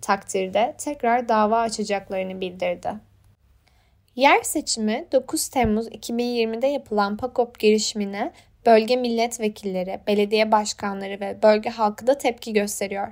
takdirde 0.00 0.74
tekrar 0.78 1.28
dava 1.28 1.60
açacaklarını 1.60 2.40
bildirdi. 2.40 2.92
Yer 4.16 4.42
seçimi 4.42 5.06
9 5.12 5.48
Temmuz 5.48 5.88
2020'de 5.88 6.66
yapılan 6.66 7.16
PAKOP 7.16 7.58
girişimine 7.58 8.32
bölge 8.66 8.96
milletvekilleri, 8.96 10.00
belediye 10.06 10.52
başkanları 10.52 11.20
ve 11.20 11.42
bölge 11.42 11.70
halkı 11.70 12.06
da 12.06 12.18
tepki 12.18 12.52
gösteriyor. 12.52 13.08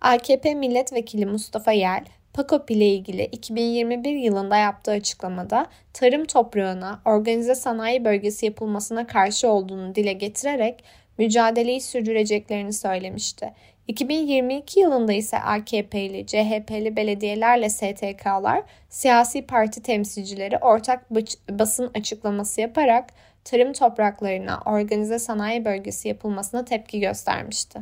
AKP 0.00 0.54
milletvekili 0.54 1.26
Mustafa 1.26 1.72
Yel, 1.72 2.04
PAKOP 2.32 2.70
ile 2.70 2.86
ilgili 2.86 3.24
2021 3.24 4.16
yılında 4.16 4.56
yaptığı 4.56 4.90
açıklamada 4.90 5.66
tarım 5.92 6.24
toprağına 6.24 7.02
organize 7.04 7.54
sanayi 7.54 8.04
bölgesi 8.04 8.46
yapılmasına 8.46 9.06
karşı 9.06 9.48
olduğunu 9.48 9.94
dile 9.94 10.12
getirerek 10.12 10.84
mücadeleyi 11.18 11.80
sürdüreceklerini 11.80 12.72
söylemişti. 12.72 13.52
2022 13.88 14.80
yılında 14.80 15.12
ise 15.12 15.38
AKP'li, 15.38 16.26
CHP'li 16.26 16.96
belediyelerle 16.96 17.70
STK'lar, 17.70 18.62
siyasi 18.88 19.46
parti 19.46 19.82
temsilcileri 19.82 20.58
ortak 20.58 21.10
basın 21.50 21.90
açıklaması 21.94 22.60
yaparak 22.60 23.10
tarım 23.44 23.72
topraklarına 23.72 24.60
organize 24.66 25.18
sanayi 25.18 25.64
bölgesi 25.64 26.08
yapılmasına 26.08 26.64
tepki 26.64 27.00
göstermişti. 27.00 27.80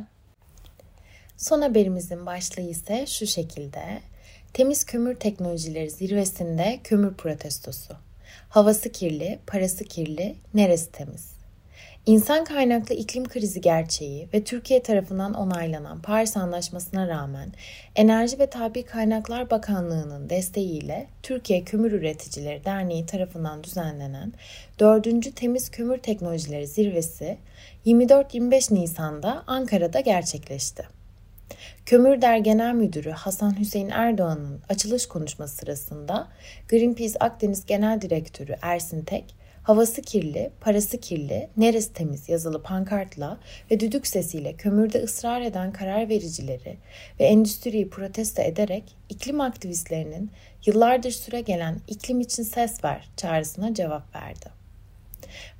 Son 1.37 1.61
haberimizin 1.61 2.25
başlığı 2.25 2.69
ise 2.69 3.05
şu 3.05 3.27
şekilde. 3.27 4.10
Temiz 4.53 4.85
kömür 4.85 5.15
teknolojileri 5.15 5.89
zirvesinde 5.89 6.79
kömür 6.83 7.13
protestosu. 7.13 7.93
Havası 8.49 8.91
kirli, 8.91 9.39
parası 9.47 9.83
kirli, 9.83 10.35
neresi 10.53 10.91
temiz? 10.91 11.31
İnsan 12.05 12.43
kaynaklı 12.43 12.95
iklim 12.95 13.27
krizi 13.27 13.61
gerçeği 13.61 14.27
ve 14.33 14.43
Türkiye 14.43 14.83
tarafından 14.83 15.33
onaylanan 15.33 16.01
Paris 16.01 16.37
Anlaşması'na 16.37 17.07
rağmen 17.07 17.53
Enerji 17.95 18.39
ve 18.39 18.47
Tabi 18.47 18.83
Kaynaklar 18.83 19.49
Bakanlığı'nın 19.49 20.29
desteğiyle 20.29 21.07
Türkiye 21.23 21.63
Kömür 21.63 21.91
Üreticileri 21.91 22.65
Derneği 22.65 23.05
tarafından 23.05 23.63
düzenlenen 23.63 24.33
4. 24.79 25.35
Temiz 25.35 25.71
Kömür 25.71 25.97
Teknolojileri 25.97 26.67
Zirvesi 26.67 27.37
24-25 27.85 28.73
Nisan'da 28.73 29.43
Ankara'da 29.47 29.99
gerçekleşti. 29.99 31.00
Kömürder 31.85 32.37
Genel 32.37 32.73
Müdürü 32.73 33.11
Hasan 33.11 33.59
Hüseyin 33.59 33.89
Erdoğan'ın 33.89 34.61
açılış 34.69 35.05
konuşması 35.05 35.55
sırasında 35.55 36.27
Greenpeace 36.69 37.19
Akdeniz 37.19 37.65
Genel 37.65 38.01
Direktörü 38.01 38.55
Ersin 38.61 39.01
Tek, 39.01 39.35
havası 39.63 40.01
kirli, 40.01 40.51
parası 40.61 40.97
kirli, 40.97 41.49
neresi 41.57 41.93
temiz 41.93 42.29
yazılı 42.29 42.63
pankartla 42.63 43.37
ve 43.71 43.79
düdük 43.79 44.07
sesiyle 44.07 44.53
kömürde 44.53 45.03
ısrar 45.03 45.41
eden 45.41 45.73
karar 45.73 46.09
vericileri 46.09 46.77
ve 47.19 47.25
endüstriyi 47.25 47.89
protesto 47.89 48.41
ederek 48.41 48.83
iklim 49.09 49.41
aktivistlerinin 49.41 50.31
yıllardır 50.65 51.11
süre 51.11 51.41
gelen 51.41 51.79
iklim 51.87 52.19
için 52.19 52.43
ses 52.43 52.83
ver 52.83 53.09
çağrısına 53.17 53.73
cevap 53.73 54.15
verdi. 54.15 54.45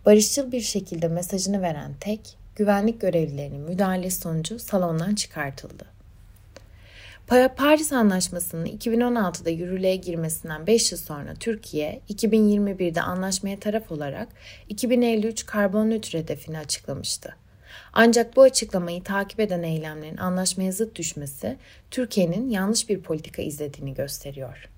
Barışçıl 0.06 0.52
bir 0.52 0.62
şekilde 0.62 1.08
mesajını 1.08 1.62
veren 1.62 1.94
Tek, 2.00 2.38
güvenlik 2.62 3.02
görevlilerinin 3.02 3.62
müdahalesi 3.62 4.22
sonucu 4.22 4.60
salondan 4.60 5.16
çıkartıldı. 5.16 5.86
Paris 7.58 7.94
Anlaşması'nın 7.94 8.66
2016'da 8.66 9.50
yürürlüğe 9.50 9.96
girmesinden 9.96 10.68
5 10.68 10.92
yıl 10.92 11.00
sonra 11.00 11.34
Türkiye, 11.34 12.02
2021'de 12.10 13.02
anlaşmaya 13.02 13.60
taraf 13.60 13.92
olarak 13.92 14.28
2053 14.70 15.46
karbon 15.46 15.90
nötr 15.90 16.14
hedefini 16.18 16.58
açıklamıştı. 16.58 17.36
Ancak 17.94 18.36
bu 18.36 18.42
açıklamayı 18.42 19.04
takip 19.04 19.40
eden 19.40 19.64
eylemlerin 19.64 20.18
anlaşmaya 20.18 20.72
zıt 20.72 20.96
düşmesi 20.96 21.58
Türkiye'nin 21.92 22.50
yanlış 22.50 22.90
bir 22.90 23.02
politika 23.02 23.42
izlediğini 23.42 23.94
gösteriyor. 23.94 24.70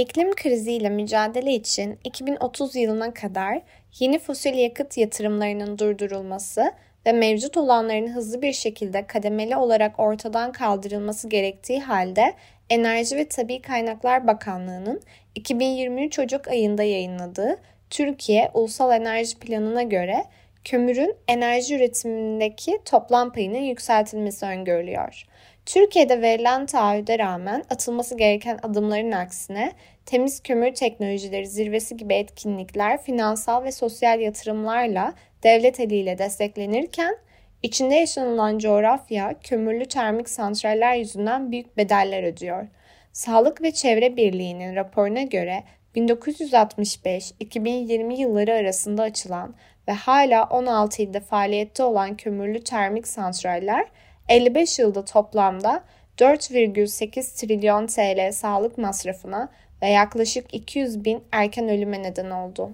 İklim 0.00 0.34
kriziyle 0.34 0.90
mücadele 0.90 1.52
için 1.52 1.98
2030 2.04 2.76
yılına 2.76 3.14
kadar 3.14 3.60
yeni 3.98 4.18
fosil 4.18 4.54
yakıt 4.54 4.96
yatırımlarının 4.96 5.78
durdurulması 5.78 6.72
ve 7.06 7.12
mevcut 7.12 7.56
olanların 7.56 8.08
hızlı 8.14 8.42
bir 8.42 8.52
şekilde 8.52 9.06
kademeli 9.06 9.56
olarak 9.56 10.00
ortadan 10.00 10.52
kaldırılması 10.52 11.28
gerektiği 11.28 11.80
halde 11.80 12.34
Enerji 12.70 13.16
ve 13.16 13.28
Tabi 13.28 13.62
Kaynaklar 13.62 14.26
Bakanlığı'nın 14.26 15.00
2023 15.34 16.18
Ocak 16.18 16.48
ayında 16.48 16.82
yayınladığı 16.82 17.56
Türkiye 17.90 18.50
Ulusal 18.54 18.92
Enerji 18.92 19.38
Planı'na 19.38 19.82
göre 19.82 20.24
kömürün 20.64 21.16
enerji 21.28 21.74
üretimindeki 21.74 22.78
toplam 22.84 23.32
payının 23.32 23.62
yükseltilmesi 23.62 24.46
öngörülüyor. 24.46 25.26
Türkiye'de 25.70 26.22
verilen 26.22 26.66
taahhüde 26.66 27.18
rağmen 27.18 27.64
atılması 27.70 28.16
gereken 28.16 28.58
adımların 28.62 29.12
aksine 29.12 29.72
temiz 30.06 30.42
kömür 30.42 30.74
teknolojileri 30.74 31.46
zirvesi 31.46 31.96
gibi 31.96 32.14
etkinlikler 32.14 33.02
finansal 33.02 33.64
ve 33.64 33.72
sosyal 33.72 34.20
yatırımlarla 34.20 35.14
devlet 35.42 35.80
eliyle 35.80 36.18
desteklenirken 36.18 37.16
içinde 37.62 37.94
yaşanılan 37.94 38.58
coğrafya 38.58 39.34
kömürlü 39.42 39.86
termik 39.86 40.28
santraller 40.28 40.94
yüzünden 40.94 41.52
büyük 41.52 41.76
bedeller 41.76 42.22
ödüyor. 42.22 42.66
Sağlık 43.12 43.62
ve 43.62 43.72
Çevre 43.72 44.16
Birliği'nin 44.16 44.76
raporuna 44.76 45.22
göre 45.22 45.62
1965-2020 45.96 48.20
yılları 48.20 48.54
arasında 48.54 49.02
açılan 49.02 49.54
ve 49.88 49.92
hala 49.92 50.44
16 50.44 51.02
ilde 51.02 51.20
faaliyette 51.20 51.82
olan 51.82 52.16
kömürlü 52.16 52.64
termik 52.64 53.08
santraller 53.08 53.86
55 54.30 54.78
yılda 54.78 55.04
toplamda 55.04 55.84
4,8 56.18 57.40
trilyon 57.40 57.86
TL 57.86 58.32
sağlık 58.32 58.78
masrafına 58.78 59.48
ve 59.82 59.88
yaklaşık 59.88 60.54
200 60.54 61.04
bin 61.04 61.22
erken 61.32 61.68
ölüme 61.68 62.02
neden 62.02 62.30
oldu. 62.30 62.70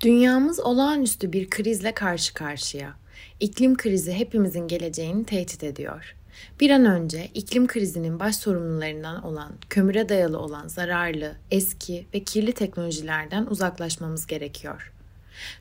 Dünyamız 0.00 0.60
olağanüstü 0.60 1.32
bir 1.32 1.50
krizle 1.50 1.92
karşı 1.92 2.34
karşıya. 2.34 2.94
İklim 3.40 3.76
krizi 3.76 4.12
hepimizin 4.12 4.68
geleceğini 4.68 5.24
tehdit 5.24 5.64
ediyor. 5.64 6.14
Bir 6.60 6.70
an 6.70 6.84
önce 6.84 7.28
iklim 7.34 7.66
krizinin 7.66 8.20
baş 8.20 8.36
sorumlularından 8.36 9.24
olan 9.24 9.52
kömüre 9.70 10.08
dayalı 10.08 10.38
olan 10.38 10.68
zararlı, 10.68 11.36
eski 11.50 12.06
ve 12.14 12.20
kirli 12.24 12.52
teknolojilerden 12.52 13.46
uzaklaşmamız 13.46 14.26
gerekiyor. 14.26 14.92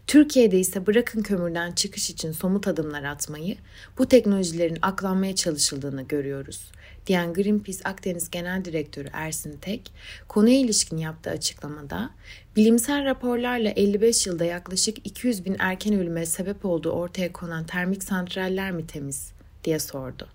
Türkiye'de 0.07 0.59
ise 0.59 0.87
bırakın 0.87 1.21
kömürden 1.21 1.71
çıkış 1.71 2.09
için 2.09 2.31
somut 2.31 2.67
adımlar 2.67 3.03
atmayı, 3.03 3.55
bu 3.97 4.07
teknolojilerin 4.07 4.79
aklanmaya 4.81 5.35
çalışıldığını 5.35 6.01
görüyoruz 6.01 6.71
diyen 7.07 7.33
Greenpeace 7.33 7.79
Akdeniz 7.83 8.29
Genel 8.29 8.65
Direktörü 8.65 9.09
Ersin 9.13 9.57
Tek, 9.61 9.91
konuya 10.27 10.59
ilişkin 10.59 10.97
yaptığı 10.97 11.29
açıklamada, 11.29 12.09
bilimsel 12.55 13.05
raporlarla 13.05 13.69
55 13.69 14.27
yılda 14.27 14.45
yaklaşık 14.45 15.07
200 15.07 15.45
bin 15.45 15.55
erken 15.59 15.93
ölüme 15.93 16.25
sebep 16.25 16.65
olduğu 16.65 16.91
ortaya 16.91 17.33
konan 17.33 17.65
termik 17.65 18.03
santraller 18.03 18.71
mi 18.71 18.87
temiz 18.87 19.31
diye 19.63 19.79
sordu. 19.79 20.27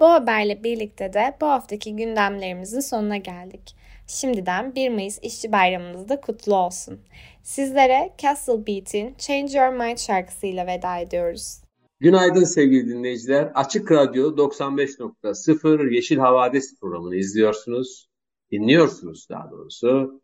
Bu 0.00 0.08
haberle 0.08 0.64
birlikte 0.64 1.12
de 1.12 1.36
bu 1.40 1.46
haftaki 1.46 1.96
gündemlerimizin 1.96 2.80
sonuna 2.80 3.16
geldik. 3.16 3.74
Şimdiden 4.12 4.74
1 4.74 4.88
Mayıs 4.88 5.18
İşçi 5.22 5.52
Bayramınız 5.52 6.08
da 6.08 6.20
kutlu 6.20 6.56
olsun. 6.56 7.00
Sizlere 7.42 8.14
Castle 8.18 8.66
Beat'in 8.66 9.14
Change 9.18 9.58
Your 9.58 9.68
Mind 9.68 9.98
şarkısıyla 9.98 10.66
veda 10.66 10.98
ediyoruz. 10.98 11.62
Günaydın 12.00 12.44
sevgili 12.44 12.88
dinleyiciler. 12.88 13.52
Açık 13.54 13.92
Radyo 13.92 14.36
95.0 14.36 15.94
Yeşil 15.94 16.18
Havadis 16.18 16.80
programını 16.80 17.16
izliyorsunuz. 17.16 18.08
Dinliyorsunuz 18.50 19.26
daha 19.30 19.50
doğrusu. 19.50 20.22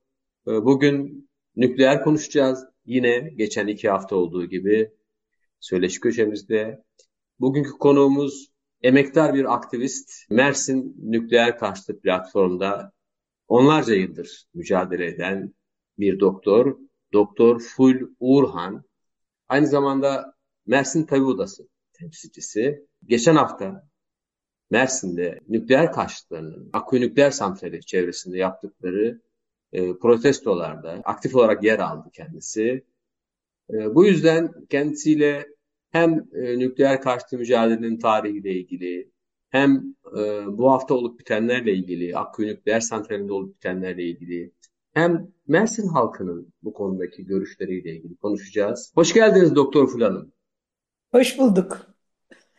Ee, 0.48 0.51
bugün 0.51 1.29
nükleer 1.57 2.05
konuşacağız. 2.05 2.64
Yine 2.87 3.18
geçen 3.37 3.66
iki 3.66 3.88
hafta 3.88 4.16
olduğu 4.16 4.46
gibi 4.46 4.90
söyleşi 5.61 6.01
köşemizde. 6.01 6.83
Bugünkü 7.40 7.70
konuğumuz 7.70 8.48
emektar 8.83 9.35
bir 9.35 9.55
aktivist. 9.55 10.11
Mersin 10.31 10.96
Nükleer 11.03 11.59
Karşıtı 11.59 12.01
Platform'da 12.01 12.97
onlarca 13.48 13.94
yıldır 13.94 14.44
mücadele 14.54 15.06
eden 15.06 15.54
bir 15.98 16.20
doktor. 16.20 16.78
Doktor 17.12 17.61
Ful 17.61 17.96
Uğurhan. 18.20 18.84
Aynı 19.48 19.66
zamanda 19.66 20.34
Mersin 20.66 21.06
Tabi 21.06 21.22
Odası 21.22 21.68
temsilcisi. 21.92 22.87
Geçen 23.06 23.37
hafta 23.37 23.88
Mersin'de 24.70 25.40
nükleer 25.48 25.92
karşıtlarının 25.92 26.70
Akkuyu 26.72 27.02
Nükleer 27.02 27.30
Santrali 27.30 27.80
çevresinde 27.80 28.38
yaptıkları 28.38 29.20
e, 29.72 29.98
protestolarda 29.98 30.90
aktif 31.04 31.34
olarak 31.34 31.64
yer 31.64 31.78
aldı 31.78 32.11
kendisi. 32.12 32.84
E, 33.72 33.94
bu 33.94 34.06
yüzden 34.06 34.52
kendisiyle 34.70 35.46
hem 35.90 36.28
e, 36.34 36.58
nükleer 36.58 37.02
karşıtı 37.02 37.38
mücadelenin 37.38 37.98
tarihiyle 37.98 38.52
ilgili 38.52 39.11
hem 39.50 39.94
e, 40.18 40.44
bu 40.58 40.72
hafta 40.72 40.94
olup 40.94 41.20
bitenlerle 41.20 41.72
ilgili, 41.72 42.16
Akkuyu 42.16 42.48
Nükleer 42.48 42.80
Santrali'nde 42.80 43.32
olup 43.32 43.54
bitenlerle 43.54 44.02
ilgili 44.04 44.52
hem 44.94 45.32
Mersin 45.46 45.88
halkının 45.88 46.52
bu 46.62 46.72
konudaki 46.72 47.26
görüşleriyle 47.26 47.96
ilgili 47.96 48.16
konuşacağız. 48.16 48.92
Hoş 48.94 49.14
geldiniz 49.14 49.54
Doktor 49.54 49.88
Fulan'ım. 49.88 50.32
Hoş 51.12 51.38
bulduk. 51.38 51.87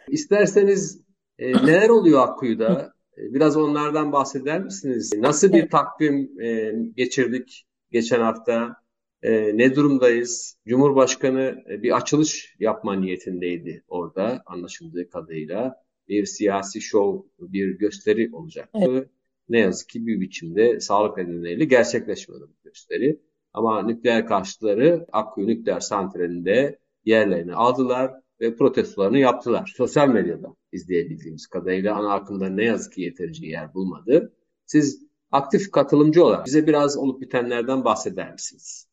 İsterseniz 0.08 1.02
e, 1.40 1.52
neler 1.52 1.90
oluyor 1.90 2.28
Akkuyu'da? 2.28 2.94
E, 3.18 3.34
biraz 3.34 3.58
onlardan 3.58 4.12
bahseder 4.12 4.64
misiniz? 4.64 5.14
Nasıl 5.18 5.54
bir 5.54 5.70
takvim 5.70 6.42
e, 6.42 6.74
geçirdik 6.96 7.66
geçen 7.92 8.20
hafta? 8.20 8.76
E, 9.24 9.58
ne 9.58 9.76
durumdayız? 9.76 10.58
Cumhurbaşkanı 10.68 11.64
e, 11.70 11.84
bir 11.84 11.98
açılış 11.98 12.56
yapma 12.60 12.96
niyetindeydi 12.96 13.84
orada 13.88 14.44
anlaşıldığı 14.46 15.10
kadarıyla. 15.10 15.76
Bir 16.10 16.26
siyasi 16.26 16.82
şov, 16.82 17.22
bir 17.40 17.78
gösteri 17.78 18.30
olacaktı. 18.34 18.80
Evet. 18.82 19.10
Ne 19.50 19.60
yazık 19.60 19.90
ki 19.90 20.08
bir 20.08 20.22
biçimde 20.22 20.80
sağlık 20.80 21.18
nedeniyle 21.18 21.66
gerçekleşmedi 21.66 22.42
bu 22.42 22.64
gösteri. 22.64 23.20
Ama 23.54 23.84
nükleer 23.84 24.26
karşıtları 24.26 25.06
Akkuyu 25.12 25.48
Nükleer 25.48 25.80
Santrali'nde 25.80 26.80
yerlerini 27.06 27.54
aldılar 27.54 28.12
ve 28.42 28.56
protestolarını 28.56 29.20
yaptılar. 29.20 29.74
Sosyal 29.78 30.08
medyada 30.10 30.56
izleyebildiğimiz 30.72 31.48
kadarıyla 31.48 31.96
ana 31.96 32.14
akımda 32.14 32.50
ne 32.50 32.64
yazık 32.64 32.94
ki 32.94 33.02
yeterince 33.02 33.48
yer 33.48 33.74
bulmadı. 33.74 34.34
Siz 34.66 35.04
aktif 35.32 35.72
katılımcı 35.72 36.24
olarak 36.24 36.46
bize 36.46 36.68
biraz 36.68 36.98
olup 36.98 37.22
bitenlerden 37.22 37.86
bahseder 37.86 38.32
misiniz? 38.32 38.89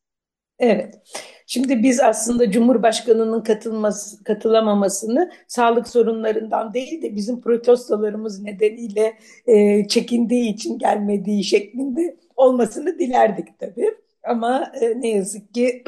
Evet. 0.59 1.01
Şimdi 1.45 1.83
biz 1.83 1.99
aslında 1.99 2.51
Cumhurbaşkanı'nın 2.51 3.41
katılması, 3.41 4.23
katılamamasını 4.23 5.31
sağlık 5.47 5.87
sorunlarından 5.87 6.73
değil 6.73 7.01
de 7.01 7.15
bizim 7.15 7.41
protestolarımız 7.41 8.41
nedeniyle 8.41 9.13
e, 9.47 9.87
çekindiği 9.87 10.53
için 10.53 10.77
gelmediği 10.77 11.43
şeklinde 11.43 12.17
olmasını 12.35 12.99
dilerdik 12.99 13.59
tabii. 13.59 13.91
Ama 14.23 14.71
e, 14.81 15.01
ne 15.01 15.09
yazık 15.09 15.53
ki 15.53 15.83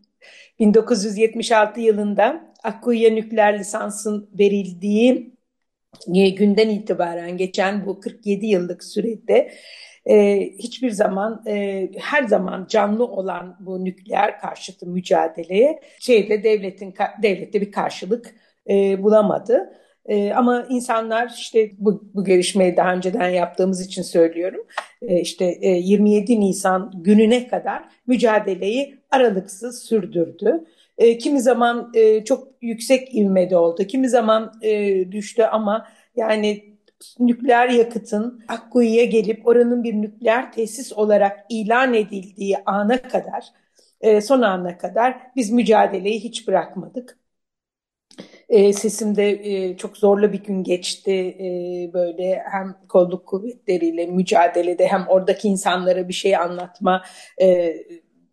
1976 0.58 1.80
yılında 1.80 2.54
Akkuyu'ya 2.62 3.10
nükleer 3.10 3.58
lisansın 3.58 4.30
verildiği 4.38 5.34
günden 6.38 6.68
itibaren 6.68 7.36
geçen 7.36 7.86
bu 7.86 8.00
47 8.00 8.46
yıllık 8.46 8.84
sürede 8.84 9.52
e, 10.06 10.40
hiçbir 10.58 10.90
zaman 10.90 11.42
e, 11.46 11.88
her 11.98 12.22
zaman 12.22 12.66
canlı 12.68 13.04
olan 13.04 13.56
bu 13.60 13.84
nükleer 13.84 14.40
karşıtı 14.40 14.86
mücadeleye 14.86 15.80
şeyde 16.00 16.42
devletin 16.44 16.94
devlette 17.22 17.60
bir 17.60 17.72
karşılık 17.72 18.34
e, 18.68 19.02
bulamadı. 19.02 19.72
E, 20.06 20.32
ama 20.32 20.66
insanlar 20.68 21.32
işte 21.36 21.70
bu, 21.78 22.04
bu 22.14 22.24
gelişmeyi 22.24 22.76
daha 22.76 22.94
önceden 22.94 23.28
yaptığımız 23.28 23.86
için 23.86 24.02
söylüyorum. 24.02 24.66
E, 25.02 25.20
işte 25.20 25.44
e, 25.60 25.68
27 25.68 26.40
Nisan 26.40 26.92
gününe 26.94 27.48
kadar 27.48 27.84
mücadeleyi 28.06 28.96
aralıksız 29.10 29.82
sürdürdü. 29.82 30.64
E, 30.98 31.18
kimi 31.18 31.40
zaman 31.40 31.90
e, 31.94 32.24
çok 32.24 32.48
yüksek 32.62 33.14
ivmede 33.14 33.56
oldu, 33.56 33.84
kimi 33.84 34.08
zaman 34.08 34.52
e, 34.62 35.12
düştü 35.12 35.42
ama 35.42 35.88
yani 36.16 36.73
nükleer 37.18 37.68
yakıtın 37.68 38.44
Akkuyu'ya 38.48 39.04
gelip 39.04 39.46
oranın 39.46 39.84
bir 39.84 39.94
nükleer 39.94 40.52
tesis 40.52 40.92
olarak 40.92 41.46
ilan 41.48 41.94
edildiği 41.94 42.56
ana 42.66 43.02
kadar, 43.02 43.44
e, 44.00 44.20
son 44.20 44.42
ana 44.42 44.78
kadar 44.78 45.20
biz 45.36 45.50
mücadeleyi 45.50 46.20
hiç 46.20 46.48
bırakmadık. 46.48 47.18
E, 48.48 48.72
sesimde 48.72 49.30
e, 49.30 49.76
çok 49.76 49.96
zorlu 49.96 50.32
bir 50.32 50.44
gün 50.44 50.62
geçti. 50.62 51.36
Böyle 51.94 52.42
hem 52.52 52.76
kolluk 52.88 53.26
kuvvetleriyle 53.26 54.06
mücadelede 54.06 54.86
hem 54.86 55.08
oradaki 55.08 55.48
insanlara 55.48 56.08
bir 56.08 56.12
şey 56.12 56.36
anlatma 56.36 57.02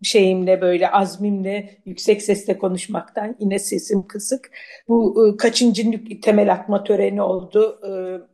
şeyimle 0.04 0.62
böyle 0.62 0.92
azmimle 0.92 1.78
yüksek 1.86 2.22
sesle 2.22 2.58
konuşmaktan 2.58 3.36
yine 3.40 3.60
sesim 3.60 4.08
kısık. 4.08 4.52
Bu 4.88 5.28
e, 5.28 5.38
kaçıncı 5.38 6.22
temel 6.22 6.52
atma 6.52 6.84
töreni 6.84 7.22
oldu. 7.22 7.80
E, 7.88 7.92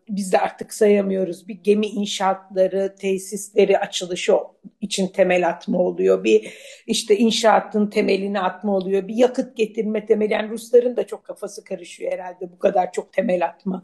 biz 0.09 0.33
de 0.33 0.39
artık 0.39 0.73
sayamıyoruz. 0.73 1.47
Bir 1.47 1.53
gemi 1.63 1.87
inşaatları, 1.87 2.95
tesisleri 2.99 3.79
açılışı 3.79 4.33
için 4.81 5.07
temel 5.07 5.47
atma 5.49 5.77
oluyor. 5.79 6.23
Bir 6.23 6.53
işte 6.87 7.17
inşaatın 7.17 7.87
temelini 7.87 8.39
atma 8.39 8.75
oluyor. 8.75 9.07
Bir 9.07 9.15
yakıt 9.15 9.57
getirme 9.57 10.05
temeli. 10.05 10.33
Yani 10.33 10.49
Rusların 10.49 10.95
da 10.95 11.07
çok 11.07 11.23
kafası 11.23 11.63
karışıyor 11.63 12.11
herhalde 12.11 12.51
bu 12.51 12.59
kadar 12.59 12.91
çok 12.91 13.13
temel 13.13 13.45
atma 13.45 13.83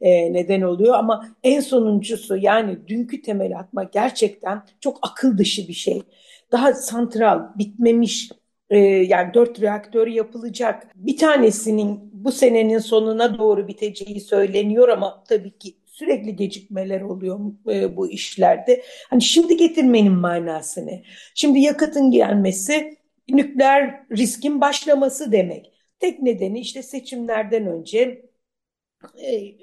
e, 0.00 0.32
neden 0.32 0.60
oluyor. 0.60 0.94
Ama 0.94 1.28
en 1.42 1.60
sonuncusu 1.60 2.36
yani 2.36 2.78
dünkü 2.88 3.22
temel 3.22 3.58
atma 3.58 3.84
gerçekten 3.84 4.62
çok 4.80 4.98
akıl 5.02 5.38
dışı 5.38 5.68
bir 5.68 5.72
şey 5.72 6.02
daha 6.52 6.72
santral, 6.72 7.58
bitmemiş 7.58 8.30
e, 8.70 8.78
yani 8.78 9.34
dört 9.34 9.60
reaktör 9.60 10.06
yapılacak. 10.06 10.86
Bir 10.94 11.16
tanesinin 11.16 12.10
bu 12.12 12.32
senenin 12.32 12.78
sonuna 12.78 13.38
doğru 13.38 13.68
biteceği 13.68 14.20
söyleniyor 14.20 14.88
ama 14.88 15.24
tabii 15.28 15.58
ki 15.58 15.74
sürekli 15.86 16.36
gecikmeler 16.36 17.00
oluyor 17.00 17.40
e, 17.70 17.96
bu 17.96 18.10
işlerde. 18.10 18.82
Hani 19.10 19.22
şimdi 19.22 19.56
getirmenin 19.56 20.12
manası 20.12 20.86
ne? 20.86 21.02
Şimdi 21.34 21.60
yakıtın 21.60 22.10
gelmesi 22.10 22.96
nükleer 23.28 24.00
riskin 24.10 24.60
başlaması 24.60 25.32
demek. 25.32 25.72
Tek 26.00 26.22
nedeni 26.22 26.60
işte 26.60 26.82
seçimlerden 26.82 27.66
önce 27.66 28.27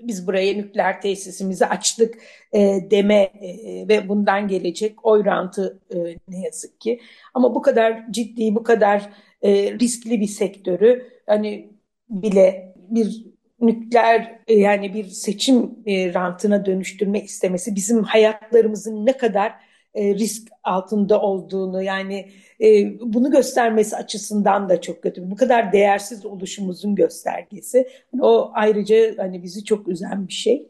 biz 0.03 0.27
buraya 0.27 0.53
nükleer 0.53 1.01
tesisimizi 1.01 1.65
açtık 1.65 2.17
e, 2.53 2.79
deme 2.91 3.21
e, 3.41 3.87
ve 3.87 4.09
bundan 4.09 4.47
gelecek 4.47 5.05
oy 5.05 5.25
rantı 5.25 5.79
e, 5.93 5.97
ne 6.27 6.41
yazık 6.41 6.81
ki. 6.81 7.01
Ama 7.33 7.55
bu 7.55 7.61
kadar 7.61 8.11
ciddi, 8.11 8.55
bu 8.55 8.63
kadar 8.63 9.09
e, 9.41 9.71
riskli 9.79 10.21
bir 10.21 10.27
sektörü 10.27 11.07
hani 11.27 11.69
bile 12.09 12.75
bir 12.77 13.25
nükleer 13.61 14.39
e, 14.47 14.53
yani 14.53 14.93
bir 14.93 15.05
seçim 15.05 15.79
e, 15.85 16.13
rantına 16.13 16.65
dönüştürme 16.65 17.21
istemesi 17.21 17.75
bizim 17.75 18.03
hayatlarımızın 18.03 19.05
ne 19.05 19.17
kadar 19.17 19.64
e, 19.95 20.15
risk 20.15 20.47
altında 20.63 21.21
olduğunu 21.21 21.83
yani 21.83 22.29
e, 22.61 22.99
bunu 22.99 23.31
göstermesi 23.31 23.95
açısından 23.95 24.69
da 24.69 24.81
çok 24.81 25.03
kötü. 25.03 25.31
Bu 25.31 25.35
kadar 25.35 25.71
değersiz 25.71 26.25
oluşumuzun 26.25 26.95
göstergesi. 26.95 27.77
Yani 28.13 28.23
o 28.23 28.51
ayrıca 28.53 29.13
hani 29.17 29.43
bizi 29.43 29.63
çok 29.63 29.87
üzen 29.87 30.27
bir 30.27 30.33
şey. 30.33 30.67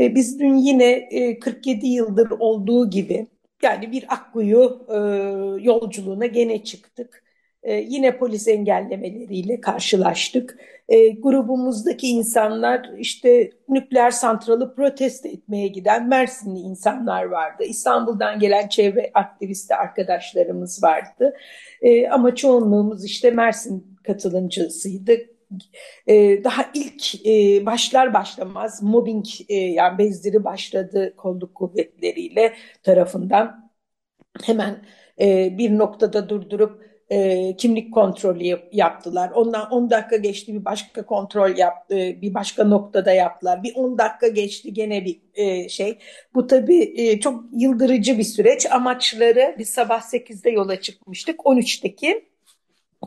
E, 0.00 0.14
biz 0.14 0.40
dün 0.40 0.56
yine 0.56 0.92
e, 0.92 1.38
47 1.38 1.86
yıldır 1.86 2.30
olduğu 2.30 2.90
gibi 2.90 3.26
yani 3.62 3.92
bir 3.92 4.04
Akkuyu 4.08 4.86
yolculuğuna 5.60 6.26
gene 6.26 6.64
çıktık. 6.64 7.23
E, 7.64 7.74
yine 7.74 8.16
polis 8.16 8.48
engellemeleriyle 8.48 9.60
karşılaştık. 9.60 10.58
E, 10.88 11.10
grubumuzdaki 11.10 12.06
insanlar 12.08 12.90
işte 12.98 13.50
nükleer 13.68 14.10
santralı 14.10 14.74
protesto 14.74 15.28
etmeye 15.28 15.68
giden 15.68 16.08
Mersinli 16.08 16.58
insanlar 16.58 17.24
vardı. 17.24 17.64
İstanbul'dan 17.64 18.38
gelen 18.38 18.68
çevre 18.68 19.10
aktivisti 19.14 19.74
arkadaşlarımız 19.74 20.82
vardı. 20.82 21.36
E, 21.82 22.08
ama 22.08 22.34
çoğunluğumuz 22.34 23.04
işte 23.04 23.30
Mersin 23.30 23.96
katılımcısıydı. 24.02 25.12
E, 26.06 26.44
daha 26.44 26.70
ilk 26.74 27.26
e, 27.26 27.66
başlar 27.66 28.14
başlamaz 28.14 28.82
mobbing 28.82 29.26
e, 29.48 29.54
yani 29.54 29.98
bezdiri 29.98 30.44
başladı 30.44 31.14
kolluk 31.16 31.54
kuvvetleriyle 31.54 32.54
tarafından. 32.82 33.70
Hemen 34.42 34.84
e, 35.20 35.58
bir 35.58 35.78
noktada 35.78 36.28
durdurup 36.28 36.93
e, 37.14 37.56
kimlik 37.56 37.94
kontrolü 37.94 38.58
yaptılar. 38.72 39.30
Ondan 39.30 39.70
10 39.70 39.90
dakika 39.90 40.16
geçti 40.16 40.54
bir 40.54 40.64
başka 40.64 41.06
kontrol 41.06 41.56
yaptı, 41.56 41.96
bir 41.96 42.34
başka 42.34 42.64
noktada 42.64 43.12
yaptılar. 43.12 43.62
Bir 43.62 43.74
10 43.74 43.98
dakika 43.98 44.28
geçti 44.28 44.74
gene 44.74 45.04
bir 45.04 45.20
e, 45.34 45.68
şey. 45.68 45.98
Bu 46.34 46.46
tabii 46.46 46.92
e, 46.96 47.20
çok 47.20 47.44
yıldırıcı 47.52 48.18
bir 48.18 48.24
süreç. 48.24 48.66
Amaçları 48.70 49.54
biz 49.58 49.68
sabah 49.68 50.00
8'de 50.00 50.50
yola 50.50 50.80
çıkmıştık. 50.80 51.40
13'teki 51.40 52.24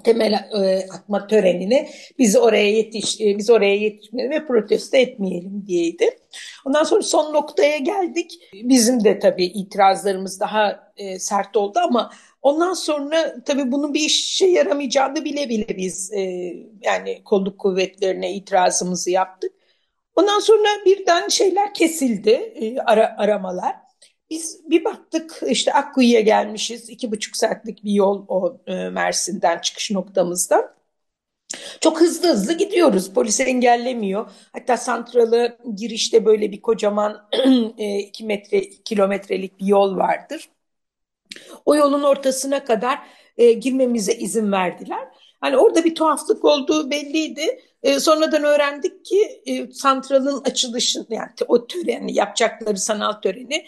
temel 0.04 0.34
e, 0.34 0.88
atma 0.94 1.28
törenine 1.28 1.90
biz 2.20 2.36
oraya 2.36 2.72
yetiş 2.72 3.22
e, 3.22 3.38
biz 3.38 3.50
oraya 3.50 3.76
yetişmeyelim 3.76 4.32
ve 4.32 4.48
protesto 4.48 4.98
etmeyelim 4.98 5.64
diyeydi. 5.68 6.10
Ondan 6.66 6.84
sonra 6.84 7.02
son 7.02 7.34
noktaya 7.34 7.78
geldik. 7.78 8.32
Bizim 8.54 9.04
de 9.04 9.20
tabii 9.20 9.46
itirazlarımız 9.46 10.40
daha 10.40 10.94
e, 10.98 11.20
sert 11.20 11.58
oldu 11.58 11.80
ama 11.80 12.12
Ondan 12.48 12.74
sonra 12.74 13.44
tabii 13.46 13.72
bunun 13.72 13.94
bir 13.94 14.00
işe 14.00 14.48
yaramayacağını 14.48 15.26
bile 15.26 15.50
bile 15.50 15.78
biz 15.78 16.14
e, 16.14 16.22
yani 16.82 17.24
kolluk 17.26 17.60
kuvvetlerine 17.60 18.34
itirazımızı 18.34 19.12
yaptık. 19.12 19.52
Ondan 20.16 20.40
sonra 20.40 20.68
birden 20.86 21.28
şeyler 21.28 21.74
kesildi, 21.74 22.30
e, 22.30 22.80
ara, 22.80 23.16
aramalar. 23.18 23.76
Biz 24.30 24.70
bir 24.70 24.86
baktık 24.86 25.42
işte 25.48 25.74
Akkuyu'ya 25.74 26.22
gelmişiz. 26.22 26.90
iki 26.90 27.12
buçuk 27.12 27.38
saatlik 27.38 27.84
bir 27.84 27.92
yol 27.92 28.26
o 28.28 28.62
e, 28.68 28.90
Mersin'den 28.90 29.60
çıkış 29.60 29.92
noktamızda. 29.92 30.76
Çok 31.82 32.02
hızlı 32.02 32.30
hızlı 32.30 32.54
gidiyoruz. 32.54 33.14
Polis 33.14 33.40
engellemiyor. 33.40 34.30
Hatta 34.54 34.78
santralı 34.78 35.58
girişte 35.76 36.26
böyle 36.26 36.52
bir 36.52 36.62
kocaman 36.62 37.30
e, 37.78 38.00
iki 38.00 38.26
metre, 38.26 38.70
kilometrelik 38.70 39.60
bir 39.60 39.66
yol 39.66 39.98
vardır. 39.98 40.50
O 41.66 41.76
yolun 41.76 42.04
ortasına 42.04 42.66
kadar 42.66 43.00
e, 43.38 43.52
girmemize 43.52 44.14
izin 44.14 44.52
verdiler. 44.52 45.08
Hani 45.42 45.58
orada 45.58 45.84
bir 45.84 45.96
tuhaflık 45.96 46.46
olduğu 46.46 46.92
belliydi. 46.92 47.62
E, 47.84 48.00
sonradan 48.00 48.44
öğrendik 48.44 49.06
ki 49.06 49.42
e, 49.46 49.72
santralın 49.72 50.42
açılışını 50.42 51.06
yani 51.10 51.30
o 51.48 51.68
töreni 51.68 52.14
yapacakları 52.14 52.78
sanal 52.78 53.14
töreni 53.14 53.66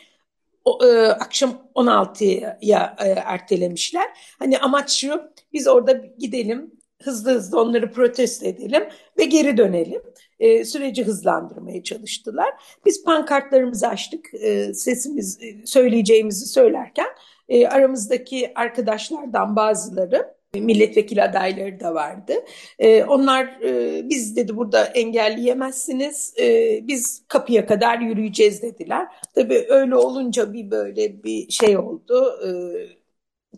o, 0.66 0.86
e, 0.86 1.08
akşam 1.08 1.62
16'ya 1.76 2.96
e, 3.00 3.10
ertelemişler. 3.10 4.06
Hani 4.40 4.60
amaç 4.60 4.92
şu 4.92 5.22
biz 5.54 5.68
orada 5.68 5.92
gidelim 6.20 6.80
hızlı 7.04 7.32
hızlı 7.32 7.62
onları 7.62 7.92
protesto 7.92 8.46
edelim 8.46 8.84
ve 9.18 9.26
geri 9.26 9.58
dönelim. 9.58 10.02
E, 10.40 10.66
süreci 10.66 11.04
hızlandırmaya 11.04 11.84
çalıştılar. 11.84 12.50
Biz 12.86 13.04
pankartlarımızı 13.04 13.88
açtık. 13.88 14.34
E, 14.34 14.74
sesimiz 14.74 15.40
e, 15.42 15.66
söyleyeceğimizi 15.66 16.46
söylerken 16.46 17.08
e, 17.50 17.68
aramızdaki 17.68 18.52
arkadaşlardan 18.56 19.56
bazıları 19.56 20.40
milletvekili 20.54 21.24
adayları 21.24 21.80
da 21.80 21.94
vardı. 21.94 22.34
E, 22.80 23.04
onlar 23.04 23.46
e, 23.64 24.02
biz 24.10 24.36
dedi 24.36 24.58
burada 24.58 24.86
engelleyemezsiniz. 24.86 26.34
E, 26.40 26.80
biz 26.88 27.24
kapıya 27.28 27.66
kadar 27.66 28.00
yürüyeceğiz 28.00 28.62
dediler. 28.62 29.08
Tabii 29.36 29.66
öyle 29.70 29.96
olunca 29.96 30.54
bir 30.54 30.72
böyle 30.72 31.24
bir 31.24 31.50
şey 31.52 31.78
oldu. 31.78 32.40
E, 32.46 32.50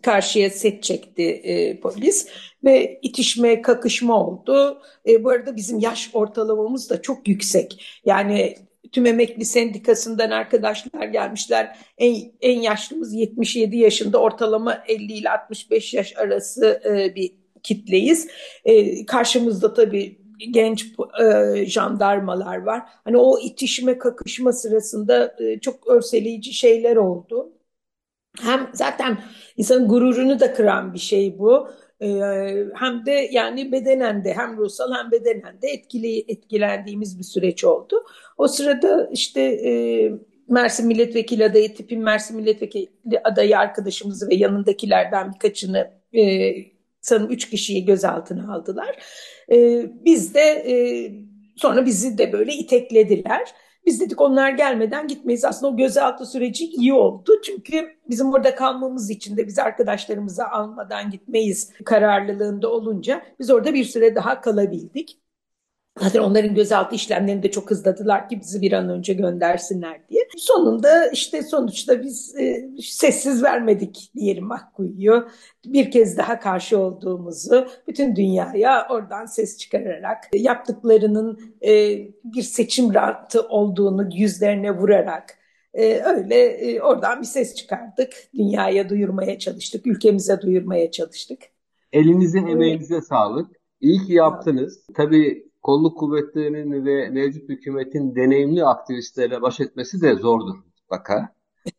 karşıya 0.02 0.50
set 0.50 0.82
çekti 0.82 1.22
e, 1.22 1.80
polis 1.80 2.28
ve 2.64 2.98
itişme, 3.02 3.62
kakışma 3.62 4.26
oldu. 4.26 4.82
E, 5.08 5.24
bu 5.24 5.30
arada 5.30 5.56
bizim 5.56 5.78
yaş 5.78 6.10
ortalamamız 6.12 6.90
da 6.90 7.02
çok 7.02 7.28
yüksek. 7.28 8.00
Yani 8.04 8.56
tüm 8.92 9.06
emekli 9.06 9.44
sendikasından 9.44 10.30
arkadaşlar 10.30 11.04
gelmişler. 11.04 11.76
En, 11.98 12.16
en 12.40 12.60
yaşlımız 12.60 13.14
77 13.14 13.76
yaşında 13.76 14.18
ortalama 14.18 14.84
50 14.88 15.12
ile 15.12 15.30
65 15.30 15.94
yaş 15.94 16.16
arası 16.16 16.82
e, 16.84 17.14
bir 17.14 17.32
kitleyiz. 17.62 18.28
E, 18.64 19.06
karşımızda 19.06 19.74
tabii 19.74 20.18
genç 20.50 20.86
e, 21.24 21.66
jandarmalar 21.66 22.56
var. 22.56 22.82
Hani 23.04 23.16
o 23.16 23.38
itişme 23.38 23.98
kakışma 23.98 24.52
sırasında 24.52 25.36
e, 25.38 25.60
çok 25.60 25.88
örseleyici 25.88 26.52
şeyler 26.52 26.96
oldu. 26.96 27.52
Hem 28.40 28.70
zaten 28.72 29.18
insanın 29.56 29.88
gururunu 29.88 30.40
da 30.40 30.54
kıran 30.54 30.94
bir 30.94 30.98
şey 30.98 31.38
bu. 31.38 31.68
E, 32.02 32.08
hem 32.74 33.06
de 33.06 33.28
yani 33.32 33.72
bedenen 33.72 34.24
de 34.24 34.34
hem 34.34 34.56
ruhsal 34.56 34.92
hem 34.92 35.10
bedenen 35.10 35.62
de 35.62 35.68
etkili 35.68 36.24
etkilendiğimiz 36.28 37.18
bir 37.18 37.24
süreç 37.24 37.64
oldu. 37.64 38.04
O 38.38 38.48
sırada 38.48 39.08
işte 39.12 39.40
e, 39.40 39.72
Mersin 40.48 40.86
Milletvekili 40.86 41.44
adayı 41.44 41.74
tipin 41.74 42.02
Mersin 42.02 42.36
Milletvekili 42.36 42.88
adayı 43.24 43.58
arkadaşımızı 43.58 44.30
ve 44.30 44.34
yanındakilerden 44.34 45.32
birkaçını 45.34 45.90
e, 46.16 46.52
sanırım 47.00 47.30
üç 47.30 47.50
kişiyi 47.50 47.84
gözaltına 47.84 48.54
aldılar. 48.54 48.96
E, 49.52 49.86
biz 50.04 50.34
de 50.34 50.40
e, 50.40 50.74
sonra 51.56 51.86
bizi 51.86 52.18
de 52.18 52.32
böyle 52.32 52.52
iteklediler. 52.52 53.48
Biz 53.86 54.00
dedik 54.00 54.20
onlar 54.20 54.50
gelmeden 54.50 55.08
gitmeyiz. 55.08 55.44
Aslında 55.44 55.72
o 55.72 55.76
gözaltı 55.76 56.26
süreci 56.26 56.66
iyi 56.66 56.92
oldu. 56.94 57.32
Çünkü 57.44 57.88
bizim 58.08 58.32
orada 58.32 58.54
kalmamız 58.54 59.10
için 59.10 59.36
de 59.36 59.46
biz 59.46 59.58
arkadaşlarımızı 59.58 60.48
almadan 60.48 61.10
gitmeyiz 61.10 61.72
kararlılığında 61.84 62.68
olunca 62.72 63.22
biz 63.40 63.50
orada 63.50 63.74
bir 63.74 63.84
süre 63.84 64.14
daha 64.14 64.40
kalabildik. 64.40 65.18
Zaten 66.00 66.20
onların 66.20 66.54
gözaltı 66.54 66.94
işlemlerini 66.94 67.42
de 67.42 67.50
çok 67.50 67.70
hızladılar 67.70 68.28
ki 68.28 68.40
bizi 68.40 68.62
bir 68.62 68.72
an 68.72 68.88
önce 68.88 69.14
göndersinler 69.14 70.08
diye. 70.08 70.28
Sonunda 70.36 71.10
işte 71.10 71.42
sonuçta 71.42 72.02
biz 72.02 72.36
e, 72.38 72.68
sessiz 72.80 73.42
vermedik 73.42 74.10
diyelim 74.14 74.52
Akkuyu'yu. 74.52 75.28
Bir 75.66 75.90
kez 75.90 76.18
daha 76.18 76.40
karşı 76.40 76.78
olduğumuzu 76.78 77.68
bütün 77.88 78.16
dünyaya 78.16 78.86
oradan 78.90 79.26
ses 79.26 79.58
çıkararak 79.58 80.18
yaptıklarının 80.34 81.54
e, 81.64 81.98
bir 82.24 82.42
seçim 82.42 82.94
rantı 82.94 83.42
olduğunu 83.42 84.08
yüzlerine 84.14 84.78
vurarak 84.78 85.38
e, 85.74 86.02
öyle 86.02 86.36
e, 86.44 86.80
oradan 86.80 87.20
bir 87.20 87.26
ses 87.26 87.54
çıkardık. 87.54 88.12
Dünyaya 88.34 88.88
duyurmaya 88.88 89.38
çalıştık, 89.38 89.86
ülkemize 89.86 90.40
duyurmaya 90.40 90.90
çalıştık. 90.90 91.38
Elinize, 91.92 92.38
emeğinize 92.38 93.00
sağlık. 93.00 93.56
İyi 93.80 94.06
ki 94.06 94.12
yaptınız. 94.12 94.86
Tabii 94.94 95.51
kolluk 95.62 95.98
kuvvetlerinin 95.98 96.86
ve 96.86 97.10
mevcut 97.10 97.48
hükümetin 97.48 98.14
deneyimli 98.14 98.64
aktivistlerle 98.64 99.42
baş 99.42 99.60
etmesi 99.60 100.02
de 100.02 100.14
zordur 100.14 100.54
mutlaka. 100.54 101.34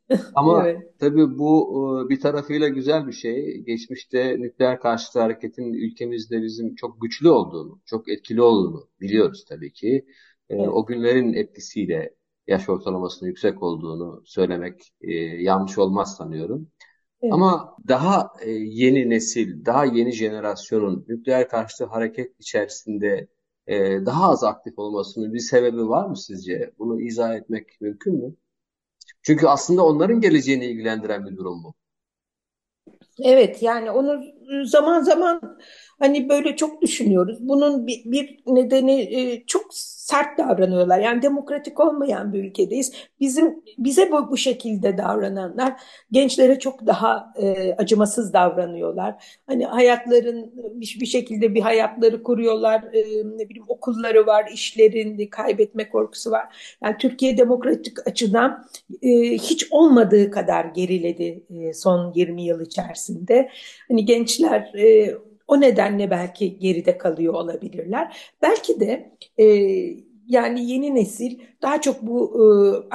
Ama 0.35 0.67
evet. 0.67 0.99
tabii 0.99 1.37
bu 1.37 2.05
e, 2.05 2.09
bir 2.09 2.19
tarafıyla 2.19 2.67
güzel 2.67 3.07
bir 3.07 3.11
şey. 3.11 3.57
Geçmişte 3.57 4.35
nükleer 4.39 4.79
karşıtı 4.79 5.19
hareketin 5.19 5.73
ülkemizde 5.73 6.41
bizim 6.41 6.75
çok 6.75 7.01
güçlü 7.01 7.29
olduğunu, 7.29 7.81
çok 7.85 8.09
etkili 8.09 8.41
olduğunu 8.41 8.89
biliyoruz 9.01 9.45
tabii 9.49 9.73
ki. 9.73 10.05
E, 10.49 10.55
evet. 10.55 10.69
O 10.69 10.85
günlerin 10.85 11.33
etkisiyle 11.33 12.15
yaş 12.47 12.69
ortalamasının 12.69 13.29
yüksek 13.29 13.63
olduğunu 13.63 14.21
söylemek 14.25 14.93
e, 15.01 15.13
yanlış 15.23 15.77
olmaz 15.77 16.15
sanıyorum. 16.17 16.67
Evet. 17.21 17.33
Ama 17.33 17.77
daha 17.87 18.33
yeni 18.55 19.09
nesil, 19.09 19.65
daha 19.65 19.85
yeni 19.85 20.11
jenerasyonun 20.11 21.05
nükleer 21.07 21.49
karşıtı 21.49 21.85
hareket 21.85 22.39
içerisinde 22.39 23.27
e, 23.67 24.05
daha 24.05 24.29
az 24.29 24.43
aktif 24.43 24.79
olmasının 24.79 25.33
bir 25.33 25.39
sebebi 25.39 25.89
var 25.89 26.05
mı 26.05 26.17
sizce? 26.17 26.71
Bunu 26.79 27.01
izah 27.01 27.35
etmek 27.35 27.81
mümkün 27.81 28.15
mü? 28.15 28.35
Çünkü 29.21 29.47
aslında 29.47 29.85
onların 29.85 30.21
geleceğini 30.21 30.65
ilgilendiren 30.65 31.25
bir 31.25 31.37
durum 31.37 31.63
bu. 31.63 31.73
Evet 33.23 33.63
yani 33.63 33.91
onu 33.91 34.23
zaman 34.65 35.01
zaman 35.01 35.57
hani 35.99 36.29
böyle 36.29 36.55
çok 36.55 36.81
düşünüyoruz. 36.81 37.37
Bunun 37.39 37.87
bir, 37.87 38.01
bir 38.05 38.39
nedeni 38.47 39.01
e, 39.01 39.45
çok 39.45 39.65
sert 40.03 40.37
davranıyorlar. 40.37 40.99
Yani 40.99 41.21
demokratik 41.21 41.79
olmayan 41.79 42.33
bir 42.33 42.43
ülkedeyiz. 42.43 42.93
Bizim 43.19 43.63
bize 43.77 44.11
bu, 44.11 44.31
bu 44.31 44.37
şekilde 44.37 44.97
davrananlar 44.97 45.73
gençlere 46.11 46.59
çok 46.59 46.85
daha 46.87 47.33
e, 47.41 47.73
acımasız 47.73 48.33
davranıyorlar. 48.33 49.39
Hani 49.47 49.65
hayatların 49.65 50.51
bir, 50.55 50.97
bir 51.01 51.05
şekilde 51.05 51.55
bir 51.55 51.61
hayatları 51.61 52.23
kuruyorlar. 52.23 52.83
E, 52.93 53.01
ne 53.37 53.49
bileyim 53.49 53.65
okulları 53.67 54.25
var, 54.25 54.45
işlerini 54.53 55.29
kaybetme 55.29 55.89
korkusu 55.89 56.31
var. 56.31 56.75
Yani 56.83 56.95
Türkiye 56.97 57.37
demokratik 57.37 58.07
açıdan 58.07 58.65
e, 59.01 59.09
hiç 59.19 59.67
olmadığı 59.71 60.31
kadar 60.31 60.65
geriledi 60.65 61.43
e, 61.49 61.73
son 61.73 62.13
20 62.15 62.43
yıl 62.43 62.61
içerisinde. 62.61 63.49
Hani 63.87 64.05
gençler 64.37 64.73
e, 64.77 65.15
o 65.47 65.61
nedenle 65.61 66.11
belki 66.11 66.59
geride 66.59 66.97
kalıyor 66.97 67.33
olabilirler. 67.33 68.17
Belki 68.41 68.79
de 68.79 69.11
e, 69.37 69.45
yani 70.27 70.71
yeni 70.71 70.95
nesil 70.95 71.39
daha 71.61 71.81
çok 71.81 72.01
bu 72.01 72.33
e, 72.35 72.45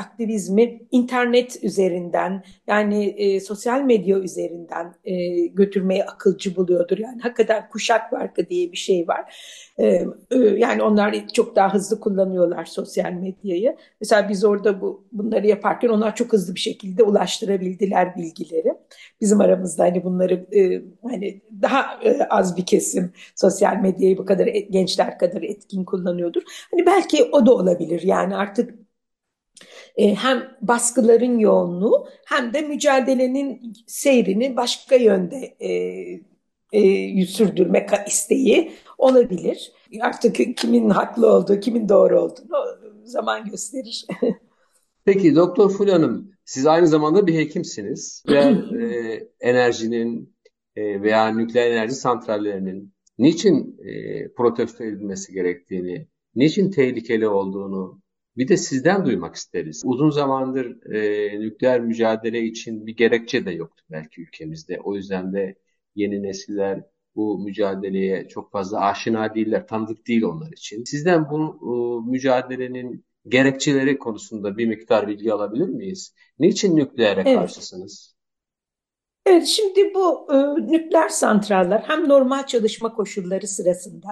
aktivizmi 0.00 0.82
internet 0.90 1.64
üzerinden 1.64 2.44
yani 2.66 3.04
e, 3.04 3.40
sosyal 3.40 3.82
medya 3.82 4.18
üzerinden 4.18 4.94
e, 5.04 5.46
götürmeyi 5.46 6.04
akılcı 6.04 6.56
buluyordur. 6.56 6.98
Yani 6.98 7.20
hakikaten 7.20 7.68
kuşak 7.68 8.10
farkı 8.10 8.48
diye 8.48 8.72
bir 8.72 8.76
şey 8.76 9.08
var. 9.08 9.34
E, 9.78 10.06
e, 10.30 10.36
yani 10.36 10.82
onlar 10.82 11.28
çok 11.32 11.56
daha 11.56 11.74
hızlı 11.74 12.00
kullanıyorlar 12.00 12.64
sosyal 12.64 13.12
medyayı. 13.12 13.76
Mesela 14.00 14.28
biz 14.28 14.44
orada 14.44 14.80
bu 14.80 15.04
bunları 15.12 15.46
yaparken 15.46 15.88
onlar 15.88 16.16
çok 16.16 16.32
hızlı 16.32 16.54
bir 16.54 16.60
şekilde 16.60 17.02
ulaştırabildiler 17.02 18.16
bilgileri. 18.16 18.74
Bizim 19.20 19.40
aramızda 19.40 19.84
hani 19.84 20.04
bunları 20.04 20.34
e, 20.34 20.82
hani 21.08 21.40
daha 21.62 22.02
e, 22.04 22.22
az 22.30 22.56
bir 22.56 22.66
kesim 22.66 23.12
sosyal 23.36 23.76
medyayı 23.76 24.18
bu 24.18 24.24
kadar 24.24 24.46
gençler 24.46 25.18
kadar 25.18 25.42
etkin 25.42 25.84
kullanıyordur. 25.84 26.42
Hani 26.70 26.86
belki 26.86 27.24
o 27.32 27.46
da 27.46 27.54
olabilir. 27.54 28.02
Yani 28.02 28.36
artık 28.36 28.74
e, 29.96 30.14
hem 30.14 30.56
baskıların 30.60 31.38
yoğunluğu 31.38 32.08
hem 32.26 32.54
de 32.54 32.60
mücadelenin 32.60 33.72
seyrini 33.86 34.56
başka 34.56 34.96
yönde 34.96 35.56
e, 35.60 35.70
e, 36.72 37.26
sürdürmek 37.26 37.90
isteği 38.06 38.72
olabilir. 38.98 39.72
Artık 40.00 40.56
kimin 40.56 40.90
haklı 40.90 41.32
olduğu, 41.32 41.60
kimin 41.60 41.88
doğru 41.88 42.20
olduğunu 42.20 42.78
zaman 43.04 43.50
gösterir. 43.50 44.06
Peki 45.04 45.34
Doktor 45.34 45.70
Ful 45.70 45.88
Hanım, 45.88 46.30
siz 46.44 46.66
aynı 46.66 46.86
zamanda 46.86 47.26
bir 47.26 47.34
hekimsiniz. 47.34 48.24
Ve 48.28 48.38
e, 48.82 49.20
enerjinin 49.40 50.36
e, 50.76 51.02
veya 51.02 51.28
nükleer 51.28 51.70
enerji 51.70 51.94
santrallerinin 51.94 52.94
niçin 53.18 53.78
e, 53.84 54.32
protesto 54.32 54.84
edilmesi 54.84 55.32
gerektiğini, 55.32 56.08
niçin 56.34 56.70
tehlikeli 56.70 57.28
olduğunu 57.28 58.02
bir 58.36 58.48
de 58.48 58.56
sizden 58.56 59.06
duymak 59.06 59.34
isteriz. 59.34 59.82
Uzun 59.84 60.10
zamandır 60.10 60.92
e, 60.94 61.40
nükleer 61.40 61.80
mücadele 61.80 62.42
için 62.42 62.86
bir 62.86 62.96
gerekçe 62.96 63.46
de 63.46 63.50
yoktu 63.50 63.84
belki 63.90 64.22
ülkemizde. 64.22 64.80
O 64.84 64.94
yüzden 64.94 65.32
de 65.32 65.54
yeni 65.94 66.22
nesiller 66.22 66.82
bu 67.18 67.38
mücadeleye 67.38 68.28
çok 68.28 68.52
fazla 68.52 68.80
aşina 68.80 69.34
değiller, 69.34 69.66
tanıdık 69.66 70.06
değil 70.06 70.22
onlar 70.22 70.52
için. 70.52 70.84
Sizden 70.84 71.30
bu 71.30 71.38
e, 71.62 72.10
mücadelenin 72.10 73.04
gerekçeleri 73.28 73.98
konusunda 73.98 74.58
bir 74.58 74.66
miktar 74.66 75.08
bilgi 75.08 75.32
alabilir 75.32 75.68
miyiz? 75.68 76.14
Niçin 76.38 76.76
nükleere 76.76 77.22
evet. 77.26 77.38
karşısınız? 77.38 78.14
Evet, 79.26 79.46
şimdi 79.46 79.94
bu 79.94 80.26
e, 80.32 80.36
nükleer 80.72 81.08
santraller 81.08 81.80
hem 81.86 82.08
normal 82.08 82.46
çalışma 82.46 82.94
koşulları 82.94 83.46
sırasında 83.46 84.08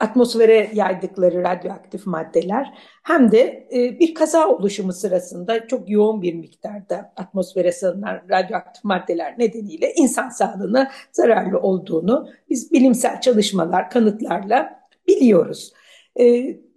atmosfere 0.00 0.70
yaydıkları 0.74 1.44
radyoaktif 1.44 2.06
maddeler 2.06 2.74
hem 3.02 3.32
de 3.32 3.68
e, 3.72 3.98
bir 4.00 4.14
kaza 4.14 4.48
oluşumu 4.48 4.92
sırasında 4.92 5.66
çok 5.66 5.90
yoğun 5.90 6.22
bir 6.22 6.34
miktarda 6.34 7.12
atmosfere 7.16 7.72
salınan 7.72 8.20
radyoaktif 8.30 8.84
maddeler 8.84 9.38
nedeniyle 9.38 9.92
insan 9.96 10.28
sağlığına 10.28 10.90
zararlı 11.12 11.58
olduğunu 11.58 12.28
biz 12.50 12.72
bilimsel 12.72 13.20
çalışmalar, 13.20 13.90
kanıtlarla 13.90 14.80
biliyoruz. 15.08 15.72
E, 16.20 16.24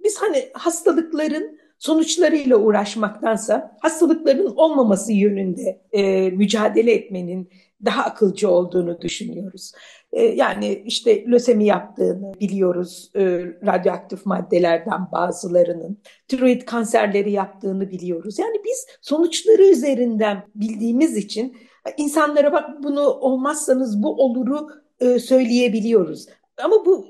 biz 0.03 0.17
hani 0.21 0.49
hastalıkların 0.53 1.59
sonuçlarıyla 1.79 2.57
uğraşmaktansa 2.57 3.77
hastalıkların 3.81 4.53
olmaması 4.55 5.13
yönünde 5.13 5.81
e, 5.91 6.29
mücadele 6.29 6.93
etmenin 6.93 7.49
daha 7.85 8.03
akılcı 8.03 8.49
olduğunu 8.49 9.01
düşünüyoruz. 9.01 9.71
E, 10.13 10.23
yani 10.23 10.83
işte 10.85 11.25
lösemi 11.25 11.65
yaptığını 11.65 12.33
biliyoruz 12.39 13.11
e, 13.15 13.21
radyoaktif 13.65 14.25
maddelerden 14.25 15.11
bazılarının. 15.11 15.97
Tiroid 16.27 16.61
kanserleri 16.61 17.31
yaptığını 17.31 17.91
biliyoruz. 17.91 18.39
Yani 18.39 18.55
biz 18.65 18.87
sonuçları 19.01 19.63
üzerinden 19.63 20.43
bildiğimiz 20.55 21.17
için 21.17 21.57
insanlara 21.97 22.53
bak 22.53 22.83
bunu 22.83 23.01
olmazsanız 23.01 24.03
bu 24.03 24.23
oluru 24.23 24.69
e, 24.99 25.19
söyleyebiliyoruz. 25.19 26.25
ama 26.63 26.85
bu 26.85 27.05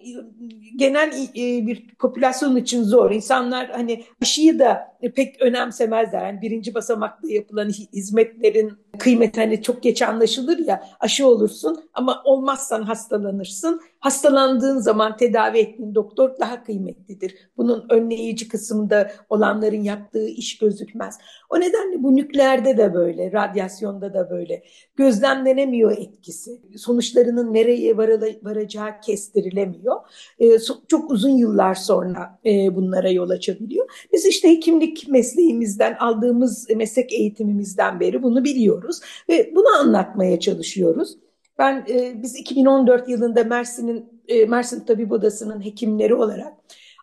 genel 0.75 1.11
bir 1.35 1.87
popülasyon 1.99 2.55
için 2.55 2.83
zor. 2.83 3.11
İnsanlar 3.11 3.69
hani 3.71 4.03
aşıyı 4.21 4.59
da 4.59 4.92
pek 5.11 5.41
önemsemezler. 5.41 6.25
Yani 6.25 6.41
birinci 6.41 6.73
basamakta 6.73 7.27
yapılan 7.27 7.69
hizmetlerin 7.69 8.73
kıymeti 8.99 9.39
hani 9.39 9.61
çok 9.61 9.83
geç 9.83 10.01
anlaşılır 10.01 10.57
ya 10.57 10.83
aşı 10.99 11.27
olursun 11.27 11.83
ama 11.93 12.21
olmazsan 12.25 12.83
hastalanırsın. 12.83 13.81
Hastalandığın 13.99 14.79
zaman 14.79 15.17
tedavi 15.17 15.57
ettiğin 15.57 15.95
doktor 15.95 16.39
daha 16.39 16.63
kıymetlidir. 16.63 17.35
Bunun 17.57 17.85
önleyici 17.89 18.47
kısımda 18.47 19.11
olanların 19.29 19.83
yaptığı 19.83 20.27
iş 20.27 20.57
gözükmez. 20.57 21.17
O 21.49 21.59
nedenle 21.59 22.03
bu 22.03 22.15
nükleerde 22.15 22.77
de 22.77 22.93
böyle, 22.93 23.31
radyasyonda 23.31 24.13
da 24.13 24.29
böyle. 24.29 24.63
Gözlemlenemiyor 24.95 25.97
etkisi. 25.97 26.61
Sonuçlarının 26.77 27.53
nereye 27.53 27.97
varacağı 28.43 28.99
kestirilemiyor. 29.01 29.95
Ee, 30.39 30.59
çok 30.87 31.11
uzun 31.11 31.37
yıllar 31.37 31.75
sonra 31.75 32.39
e, 32.45 32.75
bunlara 32.75 33.09
yol 33.09 33.29
açabiliyor. 33.29 34.07
Biz 34.13 34.25
işte 34.25 34.49
hekimlik 34.49 34.92
mesleğimizden, 35.08 35.95
aldığımız 35.99 36.69
meslek 36.75 37.13
eğitimimizden 37.13 37.99
beri 37.99 38.23
bunu 38.23 38.43
biliyoruz 38.43 38.99
ve 39.29 39.51
bunu 39.56 39.67
anlatmaya 39.79 40.39
çalışıyoruz. 40.39 41.17
Ben 41.58 41.86
e, 41.89 42.23
biz 42.23 42.36
2014 42.36 43.10
yılında 43.10 43.43
Mersin'in 43.43 44.21
e, 44.27 44.45
Mersin 44.45 44.86
Tabip 44.86 45.12
Odası'nın 45.12 45.65
hekimleri 45.65 46.15
olarak 46.15 46.53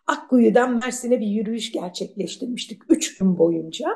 Akkuyu'dan 0.06 0.78
Mersin'e 0.78 1.20
bir 1.20 1.26
yürüyüş 1.26 1.72
gerçekleştirmiştik 1.72 2.82
3 2.88 3.18
gün 3.18 3.38
boyunca. 3.38 3.86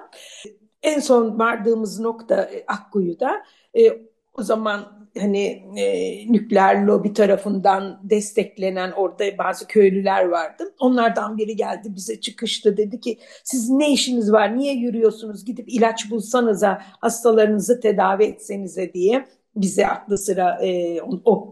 En 0.82 1.00
son 1.00 1.38
vardığımız 1.38 2.00
nokta 2.00 2.42
e, 2.42 2.64
Akkuyu'da. 2.66 3.42
E, 3.78 4.02
o 4.38 4.42
zaman 4.42 5.03
hani 5.18 5.62
e, 5.76 6.32
nükleer 6.32 6.82
lobi 6.82 7.12
tarafından 7.12 8.00
desteklenen 8.02 8.92
orada 8.92 9.38
bazı 9.38 9.66
köylüler 9.66 10.24
vardı. 10.24 10.74
Onlardan 10.80 11.38
biri 11.38 11.56
geldi 11.56 11.88
bize 11.96 12.20
çıkıştı 12.20 12.76
dedi 12.76 13.00
ki 13.00 13.18
siz 13.44 13.70
ne 13.70 13.92
işiniz 13.92 14.32
var 14.32 14.58
niye 14.58 14.74
yürüyorsunuz 14.74 15.44
gidip 15.44 15.68
ilaç 15.68 16.10
bulsanıza 16.10 16.82
hastalarınızı 17.00 17.80
tedavi 17.80 18.24
etsenize 18.24 18.92
diye 18.92 19.24
bize 19.56 19.86
aklı 19.86 20.18
sıra 20.18 20.58
e, 20.62 21.00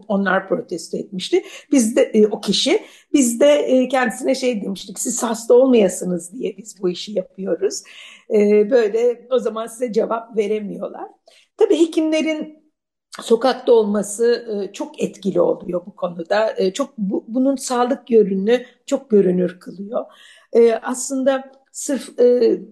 onlar 0.07 0.47
protesto 0.47 0.97
etmişti. 0.97 1.43
Biz 1.71 1.95
de 1.95 2.01
e, 2.01 2.27
o 2.27 2.41
kişi 2.41 2.79
biz 3.13 3.39
de 3.39 3.45
e, 3.45 3.87
kendisine 3.87 4.35
şey 4.35 4.61
demiştik 4.61 4.99
siz 4.99 5.23
hasta 5.23 5.53
olmayasınız 5.53 6.33
diye 6.33 6.57
biz 6.57 6.81
bu 6.81 6.89
işi 6.89 7.11
yapıyoruz. 7.11 7.83
E, 8.29 8.69
böyle 8.69 9.27
o 9.31 9.39
zaman 9.39 9.67
size 9.67 9.93
cevap 9.93 10.37
veremiyorlar. 10.37 11.07
Tabii 11.57 11.79
hekimlerin 11.79 12.62
sokakta 13.21 13.71
olması 13.71 14.45
e, 14.49 14.73
çok 14.73 15.03
etkili 15.03 15.41
oluyor 15.41 15.81
bu 15.85 15.95
konuda. 15.95 16.53
E, 16.57 16.73
çok 16.73 16.97
bu, 16.97 17.25
bunun 17.27 17.55
sağlık 17.55 18.11
yönünü 18.11 18.65
çok 18.85 19.09
görünür 19.09 19.59
kılıyor. 19.59 20.05
E, 20.53 20.73
aslında 20.73 21.51
sırf 21.71 22.09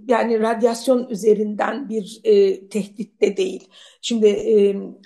yani 0.08 0.40
radyasyon 0.40 1.10
üzerinden 1.10 1.90
bir 1.90 2.22
e, 2.24 2.68
tehdit 2.68 3.22
de 3.22 3.38
değil. 3.38 3.68
Şimdi 4.02 4.38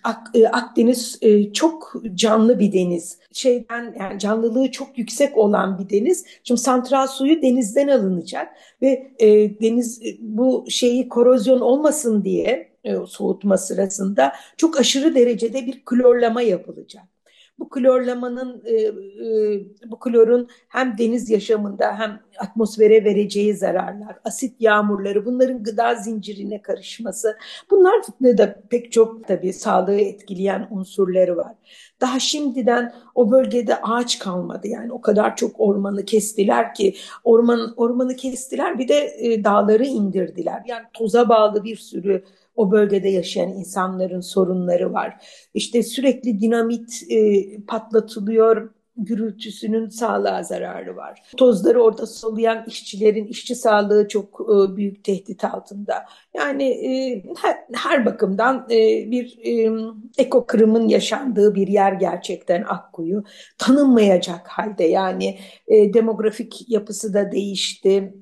Ak, 0.03 0.27
e, 0.33 0.47
Akdeniz 0.47 1.19
çok 1.53 1.93
canlı 2.13 2.59
bir 2.59 2.73
deniz. 2.73 3.19
Şeyden 3.33 3.95
yani 3.99 4.19
canlılığı 4.19 4.71
çok 4.71 4.97
yüksek 4.97 5.37
olan 5.37 5.79
bir 5.79 5.89
deniz. 5.89 6.25
Şimdi 6.43 6.61
santral 6.61 7.07
suyu 7.07 7.41
denizden 7.41 7.87
alınacak 7.87 8.47
ve 8.81 9.11
deniz 9.61 10.01
bu 10.19 10.65
şeyi 10.69 11.09
korozyon 11.09 11.59
olmasın 11.59 12.23
diye 12.23 12.74
soğutma 13.07 13.57
sırasında 13.57 14.33
çok 14.57 14.79
aşırı 14.79 15.15
derecede 15.15 15.65
bir 15.65 15.85
klorlama 15.85 16.41
yapılacak. 16.41 17.03
Bu 17.59 17.69
klorlamanın, 17.69 18.61
e, 18.65 18.73
e, 18.73 19.91
bu 19.91 19.99
klorun 19.99 20.47
hem 20.67 20.97
deniz 20.97 21.29
yaşamında 21.29 21.99
hem 21.99 22.19
atmosfere 22.39 23.03
vereceği 23.03 23.53
zararlar, 23.53 24.17
asit 24.23 24.61
yağmurları, 24.61 25.25
bunların 25.25 25.63
gıda 25.63 25.95
zincirine 25.95 26.61
karışması, 26.61 27.37
bunlar 27.71 27.93
da 28.37 28.61
pek 28.69 28.91
çok 28.91 29.27
tabii 29.27 29.53
sağlığı 29.53 29.99
etkileyen 29.99 30.67
unsurları 30.71 31.37
var. 31.37 31.53
Daha 32.01 32.19
şimdiden 32.19 32.93
o 33.15 33.31
bölgede 33.31 33.81
ağaç 33.81 34.19
kalmadı 34.19 34.67
yani 34.67 34.93
o 34.93 35.01
kadar 35.01 35.35
çok 35.35 35.59
ormanı 35.59 36.05
kestiler 36.05 36.73
ki 36.73 36.95
orman 37.23 37.73
ormanı 37.77 38.15
kestiler 38.15 38.79
bir 38.79 38.87
de 38.87 39.15
e, 39.19 39.43
dağları 39.43 39.85
indirdiler. 39.85 40.63
Yani 40.67 40.83
toza 40.93 41.29
bağlı 41.29 41.63
bir 41.63 41.75
sürü 41.75 42.23
o 42.55 42.71
bölgede 42.71 43.09
yaşayan 43.09 43.49
insanların 43.49 44.21
sorunları 44.21 44.93
var. 44.93 45.25
İşte 45.53 45.83
sürekli 45.83 46.39
dinamit 46.39 47.03
e, 47.09 47.45
patlatılıyor, 47.67 48.69
gürültüsünün 48.97 49.89
sağlığa 49.89 50.43
zararı 50.43 50.95
var. 50.95 51.21
Tozları 51.37 51.83
orada 51.83 52.07
soluyan 52.07 52.65
işçilerin 52.67 53.25
işçi 53.25 53.55
sağlığı 53.55 54.07
çok 54.07 54.41
e, 54.41 54.75
büyük 54.75 55.03
tehdit 55.03 55.43
altında. 55.43 56.05
Yani 56.35 56.63
e, 56.63 57.23
her, 57.41 57.57
her 57.73 58.05
bakımdan 58.05 58.67
e, 58.71 59.11
bir 59.11 59.39
e, 59.43 59.71
eko 60.17 60.45
yaşandığı 60.87 61.55
bir 61.55 61.67
yer 61.67 61.93
gerçekten 61.93 62.63
Akkuyu. 62.67 63.23
Tanınmayacak 63.57 64.47
halde 64.47 64.83
yani 64.83 65.39
e, 65.67 65.93
demografik 65.93 66.69
yapısı 66.69 67.13
da 67.13 67.31
değişti. 67.31 68.13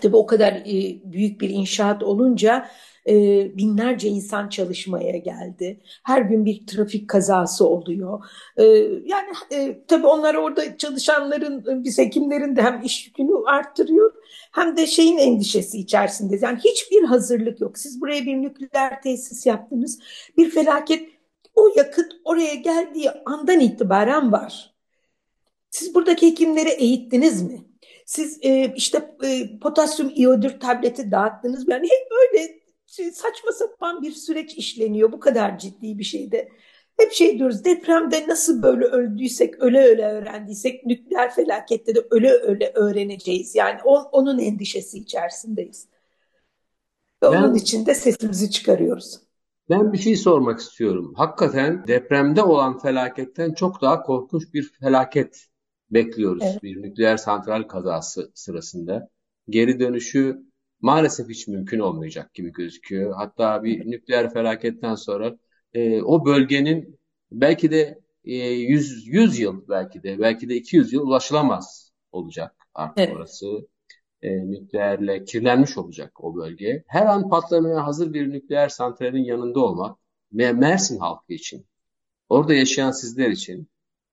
Tabii 0.00 0.16
o 0.16 0.26
kadar 0.26 0.52
e, 0.52 1.00
büyük 1.12 1.40
bir 1.40 1.50
inşaat 1.50 2.02
olunca 2.02 2.68
e, 3.08 3.12
binlerce 3.56 4.08
insan 4.08 4.48
çalışmaya 4.48 5.18
geldi. 5.18 5.80
Her 6.04 6.22
gün 6.22 6.44
bir 6.44 6.66
trafik 6.66 7.08
kazası 7.10 7.68
oluyor. 7.68 8.24
E, 8.56 8.64
yani 9.06 9.28
e, 9.52 9.84
tabii 9.88 10.06
onlar 10.06 10.34
orada 10.34 10.76
çalışanların, 10.78 11.80
e, 11.80 11.84
biz 11.84 11.98
hekimlerin 11.98 12.56
de 12.56 12.62
hem 12.62 12.82
iş 12.82 13.06
yükünü 13.06 13.32
arttırıyor 13.46 14.12
hem 14.52 14.76
de 14.76 14.86
şeyin 14.86 15.18
endişesi 15.18 15.78
içerisinde. 15.78 16.38
Yani 16.42 16.58
hiçbir 16.58 17.02
hazırlık 17.04 17.60
yok. 17.60 17.78
Siz 17.78 18.00
buraya 18.00 18.26
bir 18.26 18.36
nükleer 18.42 19.02
tesis 19.02 19.46
yaptınız. 19.46 19.98
Bir 20.36 20.50
felaket 20.50 21.08
o 21.54 21.68
yakıt 21.76 22.12
oraya 22.24 22.54
geldiği 22.54 23.10
andan 23.26 23.60
itibaren 23.60 24.32
var. 24.32 24.74
Siz 25.70 25.94
buradaki 25.94 26.26
hekimleri 26.26 26.68
eğittiniz 26.68 27.42
mi? 27.42 27.71
Siz 28.06 28.38
e, 28.42 28.74
işte 28.76 29.16
e, 29.24 29.58
potasyum 29.58 30.12
iyodür 30.14 30.60
tableti 30.60 31.10
dağıttınız? 31.10 31.68
Yani 31.68 31.84
hep 31.86 32.10
böyle 32.10 32.62
saçma 33.12 33.52
sapan 33.52 34.02
bir 34.02 34.12
süreç 34.12 34.54
işleniyor 34.54 35.12
bu 35.12 35.20
kadar 35.20 35.58
ciddi 35.58 35.98
bir 35.98 36.04
şeyde. 36.04 36.48
Hep 36.98 37.12
şey 37.12 37.38
diyoruz 37.38 37.64
depremde 37.64 38.28
nasıl 38.28 38.62
böyle 38.62 38.84
öldüysek 38.84 39.62
öyle 39.62 39.80
öyle 39.80 40.04
öğrendiysek 40.06 40.86
nükleer 40.86 41.34
felakette 41.34 41.94
de 41.94 42.06
öyle 42.10 42.30
öyle 42.30 42.72
öğreneceğiz. 42.74 43.54
Yani 43.54 43.82
on, 43.84 44.08
onun 44.12 44.38
endişesi 44.38 44.98
içerisindeyiz. 44.98 45.88
Ve 47.22 47.32
ben, 47.32 47.42
onun 47.42 47.54
için 47.54 47.86
de 47.86 47.94
sesimizi 47.94 48.50
çıkarıyoruz. 48.50 49.20
Ben 49.70 49.92
bir 49.92 49.98
şey 49.98 50.16
sormak 50.16 50.60
istiyorum. 50.60 51.14
Hakikaten 51.16 51.86
depremde 51.86 52.42
olan 52.42 52.78
felaketten 52.78 53.52
çok 53.54 53.82
daha 53.82 54.02
korkunç 54.02 54.54
bir 54.54 54.72
felaket 54.80 55.46
bekliyoruz. 55.92 56.42
Evet. 56.46 56.62
Bir 56.62 56.82
nükleer 56.82 57.16
santral 57.16 57.62
kazası 57.62 58.32
sırasında. 58.34 59.08
Geri 59.48 59.80
dönüşü 59.80 60.42
maalesef 60.80 61.28
hiç 61.28 61.48
mümkün 61.48 61.78
olmayacak 61.78 62.34
gibi 62.34 62.52
gözüküyor. 62.52 63.14
Hatta 63.16 63.64
bir 63.64 63.90
nükleer 63.90 64.32
felaketten 64.32 64.94
sonra 64.94 65.38
e, 65.74 66.02
o 66.02 66.24
bölgenin 66.24 66.98
belki 67.32 67.70
de 67.70 67.98
e, 68.24 68.34
100, 68.36 69.06
100 69.06 69.38
yıl 69.38 69.68
belki 69.68 70.02
de 70.02 70.18
belki 70.18 70.48
de 70.48 70.54
200 70.56 70.92
yıl 70.92 71.06
ulaşılamaz 71.06 71.92
olacak 72.12 72.54
artık 72.74 72.98
evet. 72.98 73.16
orası. 73.16 73.46
E, 74.22 74.50
nükleerle 74.50 75.24
kirlenmiş 75.24 75.78
olacak 75.78 76.24
o 76.24 76.36
bölge. 76.36 76.84
Her 76.86 77.06
an 77.06 77.28
patlamaya 77.28 77.86
hazır 77.86 78.12
bir 78.12 78.30
nükleer 78.30 78.68
santralin 78.68 79.24
yanında 79.24 79.60
olmak 79.60 79.98
Mersin 80.32 80.98
halkı 80.98 81.32
için, 81.32 81.66
orada 82.28 82.54
yaşayan 82.54 82.90
sizler 82.90 83.30
için 83.30 83.68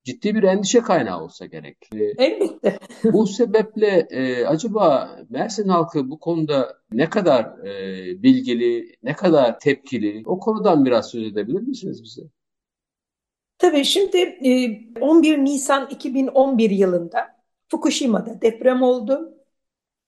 ciddi 0.10 0.36
bir 0.36 0.44
endişe 0.44 0.82
kaynağı 0.82 1.24
olsa 1.24 1.46
gerek. 1.46 1.78
Ee, 1.96 2.24
Elbette. 2.26 2.80
bu 3.14 3.28
sebeple 3.28 4.08
e, 4.10 4.46
acaba 4.46 5.10
Mersin 5.30 5.68
halkı 5.68 6.10
bu 6.10 6.20
konuda 6.20 6.78
ne 6.92 7.10
kadar 7.10 7.66
e, 7.66 8.24
bilgili, 8.24 8.96
ne 9.04 9.14
kadar 9.14 9.60
tepkili? 9.60 10.24
O 10.26 10.40
konudan 10.40 10.86
biraz 10.86 11.10
söz 11.10 11.24
edebilir 11.24 11.62
misiniz 11.62 12.04
bize? 12.04 12.22
Tabii 13.58 13.86
şimdi 13.86 14.18
e, 14.18 15.02
11 15.02 15.38
Nisan 15.38 15.88
2011 15.90 16.70
yılında 16.70 17.28
Fukushima'da 17.68 18.42
deprem 18.42 18.82
oldu. 18.84 19.39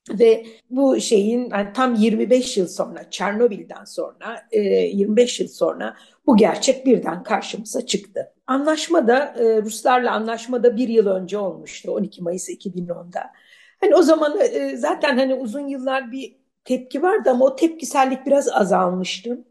Ve 0.10 0.46
bu 0.70 1.00
şeyin 1.00 1.50
yani 1.50 1.74
tam 1.74 1.96
25 1.96 2.58
yıl 2.58 2.68
sonra, 2.68 3.10
Çernobil'den 3.10 3.84
sonra, 3.86 4.48
e, 4.52 4.60
25 4.62 5.40
yıl 5.40 5.48
sonra 5.48 5.96
bu 6.28 6.38
gerçek 6.38 6.86
birden 6.86 7.24
karşımıza 7.24 7.86
çıktı. 7.86 8.34
Anlaşma 8.48 9.08
da 9.08 9.18
e, 9.38 9.62
Ruslarla 9.62 10.12
anlaşma 10.12 10.64
da 10.64 10.78
bir 10.78 10.88
yıl 10.88 11.08
önce 11.08 11.38
olmuştu 11.38 11.92
12 11.92 12.24
Mayıs 12.24 12.50
2010'da. 12.50 13.32
Hani 13.82 13.96
o 13.96 14.02
zaman 14.02 14.40
e, 14.40 14.78
zaten 14.78 15.18
hani 15.18 15.34
uzun 15.36 15.68
yıllar 15.68 16.12
bir 16.12 16.36
tepki 16.64 17.02
vardı 17.02 17.30
ama 17.30 17.46
o 17.46 17.56
tepkisellik 17.56 18.26
biraz 18.26 18.50
azalmıştı. 18.50 19.46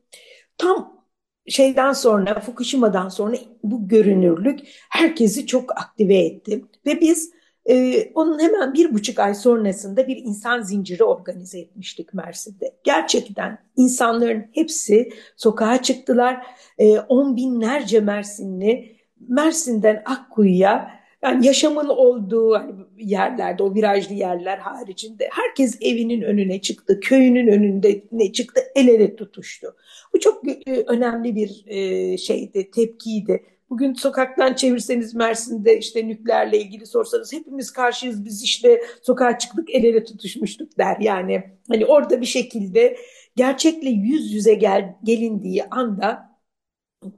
Tam 0.59 1.01
şeyden 1.48 1.92
sonra 1.92 2.40
Fukushima'dan 2.40 3.09
sonra 3.09 3.36
bu 3.64 3.88
görünürlük 3.88 4.61
herkesi 4.90 5.46
çok 5.46 5.78
aktive 5.78 6.16
etti 6.18 6.64
ve 6.86 7.01
biz 7.01 7.32
e, 7.68 8.04
onun 8.14 8.38
hemen 8.38 8.74
bir 8.74 8.94
buçuk 8.94 9.18
ay 9.18 9.34
sonrasında 9.34 10.08
bir 10.08 10.16
insan 10.16 10.62
zinciri 10.62 11.04
organize 11.04 11.58
etmiştik 11.58 12.14
Mersin'de. 12.14 12.76
Gerçekten 12.84 13.58
insanların 13.76 14.44
hepsi 14.52 15.12
sokağa 15.36 15.82
çıktılar. 15.82 16.46
E, 16.78 16.98
on 16.98 17.36
binlerce 17.36 18.00
Mersinli 18.00 18.96
Mersin'den 19.28 20.02
Akkuyu'ya 20.06 21.00
yani 21.22 21.46
yaşamın 21.46 21.88
olduğu 21.88 22.54
hani 22.54 22.72
yerlerde, 22.98 23.62
o 23.62 23.74
virajlı 23.74 24.14
yerler 24.14 24.58
haricinde 24.58 25.28
herkes 25.32 25.78
evinin 25.80 26.22
önüne 26.22 26.61
çıktı, 26.61 27.00
köyünün 27.00 27.46
önünde 27.46 28.04
ne 28.12 28.32
çıktı, 28.32 28.61
el 28.74 28.88
ele 28.88 29.16
tutuştu. 29.16 29.76
Bu 30.14 30.20
çok 30.20 30.48
e, 30.48 30.84
önemli 30.86 31.36
bir 31.36 31.64
e, 31.66 32.16
şeydi, 32.18 32.70
tepkiydi. 32.70 33.44
Bugün 33.70 33.94
sokaktan 33.94 34.54
çevirseniz 34.54 35.14
Mersin'de 35.14 35.78
işte 35.78 36.08
nükleerle 36.08 36.58
ilgili 36.58 36.86
sorsanız 36.86 37.32
hepimiz 37.32 37.70
karşıyız 37.70 38.24
biz 38.24 38.42
işte 38.42 38.82
sokağa 39.02 39.38
çıktık 39.38 39.70
el 39.74 39.84
ele 39.84 40.04
tutuşmuştuk 40.04 40.78
der. 40.78 40.96
Yani 41.00 41.58
hani 41.68 41.86
orada 41.86 42.20
bir 42.20 42.26
şekilde 42.26 42.96
gerçekle 43.36 43.88
yüz 43.90 44.32
yüze 44.32 44.54
gel, 44.54 44.94
gelindiği 45.04 45.64
anda 45.64 46.30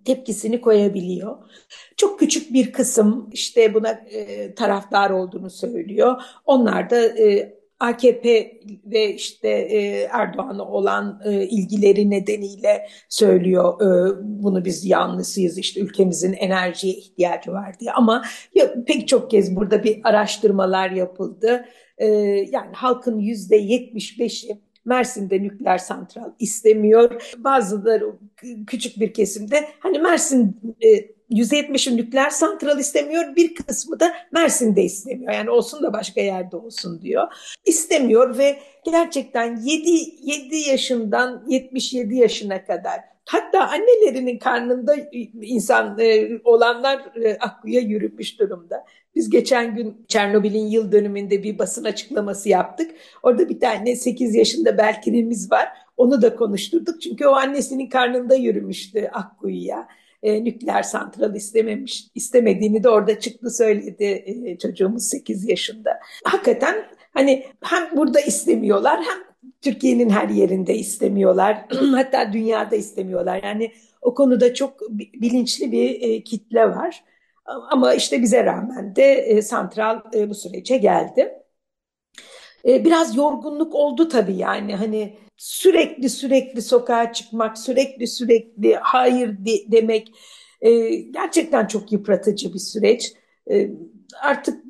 tepkisini 0.05 0.61
koyabiliyor. 0.61 1.37
Çok 1.97 2.19
küçük 2.21 2.53
bir 2.53 2.73
kısım 2.73 3.31
işte 3.33 3.75
buna 3.75 3.91
e, 3.91 4.55
taraftar 4.55 5.11
olduğunu 5.11 5.51
söylüyor. 5.51 6.23
Onlar 6.47 6.91
da 6.91 7.19
e, 7.19 7.59
AKP 7.83 8.61
ve 8.87 9.15
işte 9.15 9.49
e, 9.49 10.09
Erdoğan'a 10.13 10.69
olan 10.69 11.21
e, 11.25 11.47
ilgileri 11.47 12.11
nedeniyle 12.11 12.89
söylüyor 13.09 13.81
e, 13.81 14.19
bunu 14.23 14.65
biz 14.65 14.85
yanlısıyız 14.85 15.59
işte 15.59 15.81
ülkemizin 15.81 16.33
enerjiye 16.33 16.95
ihtiyacı 16.95 17.53
var 17.53 17.81
diye 17.81 17.93
ama 17.93 18.25
ya, 18.55 18.85
pek 18.87 19.09
çok 19.09 19.31
kez 19.31 19.57
burada 19.57 19.85
bir 19.85 20.01
araştırmalar 20.05 20.91
yapıldı. 20.91 21.65
E, 21.99 22.07
yani 22.53 22.73
halkın 22.73 23.19
yüzde 23.19 23.57
yetmiş 23.57 24.19
beşi 24.19 24.59
Mersin'de 24.85 25.43
nükleer 25.43 25.79
santral 25.79 26.33
istemiyor. 26.39 27.33
Bazıları 27.39 28.13
küçük 28.67 29.01
bir 29.01 29.13
kesimde 29.13 29.69
hani 29.81 29.99
Mersin 29.99 30.61
e, 30.85 31.13
%70'i 31.31 31.97
nükleer 31.97 32.31
santral 32.31 32.79
istemiyor. 32.79 33.37
Bir 33.37 33.55
kısmı 33.55 34.01
da 34.01 34.15
Mersin'de 34.33 34.83
istemiyor. 34.83 35.33
Yani 35.33 35.51
olsun 35.51 35.83
da 35.83 35.93
başka 35.93 36.21
yerde 36.21 36.57
olsun 36.57 37.03
diyor. 37.03 37.29
İstemiyor 37.65 38.39
ve 38.39 38.59
gerçekten 38.85 39.57
7, 39.57 39.91
7 40.23 40.57
yaşından 40.57 41.45
77 41.49 42.17
yaşına 42.17 42.65
kadar 42.65 43.12
hatta 43.25 43.69
annelerinin 43.69 44.39
karnında 44.39 44.95
insan 45.43 45.99
e, 45.99 46.31
olanlar 46.45 47.17
e, 47.25 47.39
Akku'ya 47.39 47.81
yürümüş 47.81 48.41
durumda. 48.41 48.85
Biz 49.15 49.31
geçen 49.31 49.75
gün 49.75 50.05
Çernobil'in 50.09 50.67
yıl 50.67 50.93
dönümünde 50.93 51.43
bir 51.43 51.59
basın 51.59 51.85
açıklaması 51.85 52.49
yaptık. 52.49 52.91
Orada 53.23 53.49
bir 53.49 53.61
tane 53.61 53.97
8 53.97 54.35
yaşında 54.35 54.79
Belkin'imiz 54.79 55.53
var. 55.53 55.69
Onu 55.97 56.23
da 56.23 56.37
konuşturduk. 56.37 57.03
Çünkü 57.03 57.27
o 57.27 57.33
annesinin 57.33 57.89
karnında 57.89 58.35
yürümüştü 58.35 59.11
Akkuyu'ya 59.13 59.89
e, 60.23 60.45
nükleer 60.45 60.83
santral 60.83 61.35
istememiş, 61.35 62.07
istemediğini 62.15 62.85
de 62.85 62.89
orada 62.89 63.21
çıktı 63.21 63.51
söyledi 63.51 64.05
e, 64.05 64.59
çocuğumuz 64.59 65.05
8 65.05 65.49
yaşında. 65.49 66.01
Hakikaten 66.25 66.85
hani 67.15 67.47
hem 67.61 67.97
burada 67.97 68.21
istemiyorlar 68.21 69.01
hem 69.01 69.32
Türkiye'nin 69.63 70.11
her 70.11 70.29
yerinde 70.29 70.75
istemiyorlar. 70.75 71.67
Hatta 71.95 72.33
dünyada 72.33 72.77
istemiyorlar. 72.77 73.43
Yani 73.43 73.73
o 74.03 74.15
konuda 74.15 74.55
çok 74.55 74.91
bilinçli 74.91 75.73
bir 75.73 76.03
e, 76.03 76.25
kitle 76.25 76.65
var. 76.65 77.05
Ama 77.45 77.95
işte 77.95 78.23
bize 78.23 78.45
rağmen 78.45 78.97
de 78.97 79.13
e, 79.13 79.43
santral 79.43 80.01
e, 80.15 80.31
bu 80.31 80.35
sürece 80.35 80.77
geldi. 80.77 81.33
E, 82.65 82.85
biraz 82.85 83.17
yorgunluk 83.17 83.75
oldu 83.75 84.09
tabii 84.09 84.37
yani 84.37 84.77
hani 84.77 85.17
sürekli 85.37 86.09
sürekli 86.11 86.63
sokağa 86.63 87.13
çıkmak, 87.13 87.59
sürekli 87.59 88.07
sürekli 88.07 88.75
hayır 88.75 89.29
de, 89.29 89.73
demek 89.73 90.13
gerçekten 91.11 91.67
çok 91.67 91.93
yıpratıcı 91.93 92.55
bir 92.55 92.59
süreç. 92.59 93.13
Artık 94.23 94.65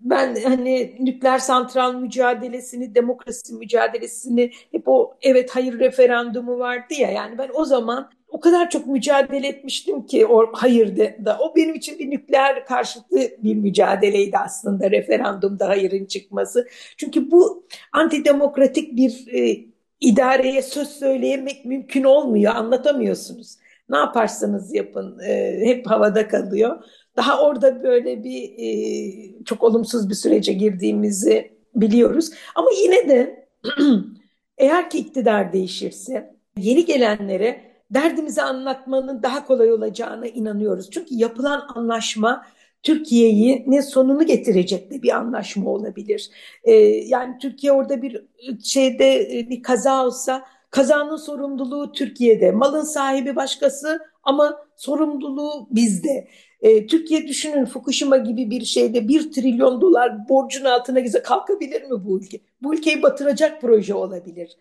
ben 0.00 0.36
hani 0.44 0.96
nükleer 1.00 1.38
santral 1.38 1.94
mücadelesini, 1.94 2.94
demokrasi 2.94 3.54
mücadelesini 3.54 4.50
hep 4.72 4.88
o 4.88 5.16
evet 5.22 5.50
hayır 5.50 5.78
referandumu 5.78 6.58
vardı 6.58 6.94
ya 6.98 7.10
yani 7.10 7.38
ben 7.38 7.50
o 7.54 7.64
zaman 7.64 8.10
o 8.28 8.40
kadar 8.40 8.70
çok 8.70 8.86
mücadele 8.86 9.48
etmiştim 9.48 10.06
ki 10.06 10.26
o 10.26 10.52
hayır 10.52 10.96
da 11.24 11.38
o 11.40 11.56
benim 11.56 11.74
için 11.74 11.98
bir 11.98 12.10
nükleer 12.10 12.66
karşıtı 12.66 13.16
bir 13.38 13.54
mücadeleydi 13.54 14.38
aslında 14.38 14.90
referandumda 14.90 15.68
hayırın 15.68 16.04
çıkması. 16.04 16.68
Çünkü 16.96 17.30
bu 17.30 17.66
antidemokratik 17.92 18.96
bir 18.96 19.26
e, 19.32 19.64
idareye 20.00 20.62
söz 20.62 20.88
söyleyemek 20.88 21.64
mümkün 21.64 22.04
olmuyor, 22.04 22.54
anlatamıyorsunuz. 22.54 23.56
Ne 23.88 23.96
yaparsanız 23.96 24.74
yapın 24.74 25.18
e, 25.18 25.60
hep 25.64 25.86
havada 25.86 26.28
kalıyor. 26.28 26.84
Daha 27.18 27.42
orada 27.42 27.82
böyle 27.82 28.24
bir 28.24 28.42
e, 28.58 29.44
çok 29.44 29.62
olumsuz 29.62 30.10
bir 30.10 30.14
sürece 30.14 30.52
girdiğimizi 30.52 31.52
biliyoruz. 31.74 32.30
Ama 32.54 32.68
yine 32.84 33.08
de 33.08 33.48
eğer 34.58 34.90
ki 34.90 34.98
iktidar 34.98 35.52
değişirse 35.52 36.34
yeni 36.56 36.84
gelenlere 36.84 37.60
derdimizi 37.90 38.42
anlatmanın 38.42 39.22
daha 39.22 39.46
kolay 39.46 39.72
olacağına 39.72 40.26
inanıyoruz. 40.26 40.90
Çünkü 40.90 41.14
yapılan 41.14 41.66
anlaşma 41.74 42.46
Türkiye'yi 42.82 43.64
ne 43.66 43.82
sonunu 43.82 44.26
getirecek 44.26 44.90
de 44.90 45.02
bir 45.02 45.16
anlaşma 45.16 45.70
olabilir. 45.70 46.30
Ee, 46.64 46.72
yani 47.06 47.38
Türkiye 47.38 47.72
orada 47.72 48.02
bir 48.02 48.24
şeyde 48.64 49.28
bir 49.50 49.62
kaza 49.62 50.06
olsa 50.06 50.44
kazanın 50.70 51.16
sorumluluğu 51.16 51.92
Türkiye'de, 51.92 52.50
malın 52.50 52.82
sahibi 52.82 53.36
başkası 53.36 54.00
ama 54.22 54.66
sorumluluğu 54.76 55.68
bizde. 55.70 56.28
E, 56.60 56.86
Türkiye 56.86 57.28
düşünün 57.28 57.64
Fukushima 57.64 58.16
gibi 58.16 58.50
bir 58.50 58.64
şeyde 58.64 59.08
bir 59.08 59.32
trilyon 59.32 59.80
dolar 59.80 60.28
borcun 60.28 60.64
altına 60.64 61.00
gize 61.00 61.22
kalkabilir 61.22 61.82
mi 61.82 62.04
bu 62.04 62.18
ülke? 62.18 62.40
Bu 62.62 62.74
ülkeyi 62.74 63.02
batıracak 63.02 63.60
proje 63.60 63.94
olabilir. 63.94 64.56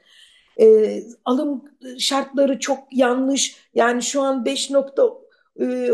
E, 0.60 1.00
alım 1.26 1.64
şartları 2.00 2.60
çok 2.60 2.78
yanlış. 2.92 3.56
Yani 3.76 4.04
şu 4.04 4.22
an 4.22 4.46
5 4.46 4.70
nokta 4.70 5.10
e, 5.62 5.90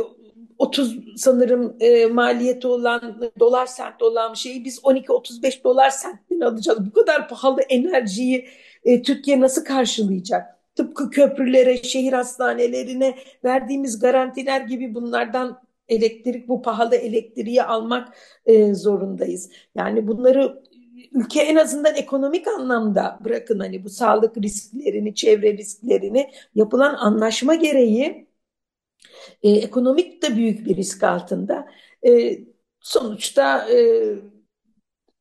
30 0.58 0.98
sanırım 1.18 1.76
e, 1.80 2.06
maliyeti 2.06 2.68
olan 2.68 3.32
dolar 3.40 3.66
sent 3.66 4.02
olan 4.02 4.34
şeyi 4.34 4.66
biz 4.66 4.80
12-35 4.80 5.64
dolar 5.64 5.90
sentten 5.90 6.40
alacağız. 6.40 6.80
Bu 6.86 6.94
kadar 6.94 7.30
pahalı 7.30 7.62
enerjiyi 7.62 8.48
e, 8.86 9.02
Türkiye 9.02 9.40
nasıl 9.42 9.66
karşılayacak? 9.66 10.60
Tıpkı 10.76 11.10
köprülere, 11.10 11.84
şehir 11.84 12.14
hastanelerine 12.14 13.16
verdiğimiz 13.44 14.00
garantiler 14.00 14.62
gibi 14.62 14.96
bunlardan 14.96 15.62
elektrik 15.90 16.48
bu 16.48 16.62
pahalı 16.62 16.96
elektriği 16.96 17.64
almak 17.64 18.18
e, 18.46 18.74
zorundayız. 18.74 19.52
Yani 19.76 20.08
bunları 20.08 20.64
ülke 21.12 21.42
en 21.42 21.56
azından 21.56 21.96
ekonomik 21.96 22.48
anlamda 22.48 23.20
bırakın 23.26 23.60
hani 23.60 23.84
bu 23.84 23.90
sağlık 23.90 24.38
risklerini, 24.38 25.16
çevre 25.16 25.58
risklerini 25.58 26.32
yapılan 26.56 26.96
anlaşma 26.96 27.56
gereği 27.56 28.28
e, 29.44 29.50
ekonomik 29.52 30.22
de 30.24 30.36
büyük 30.36 30.66
bir 30.66 30.76
risk 30.76 31.04
altında. 31.04 31.68
E, 32.08 32.40
sonuçta 32.82 33.70
e, 33.72 33.78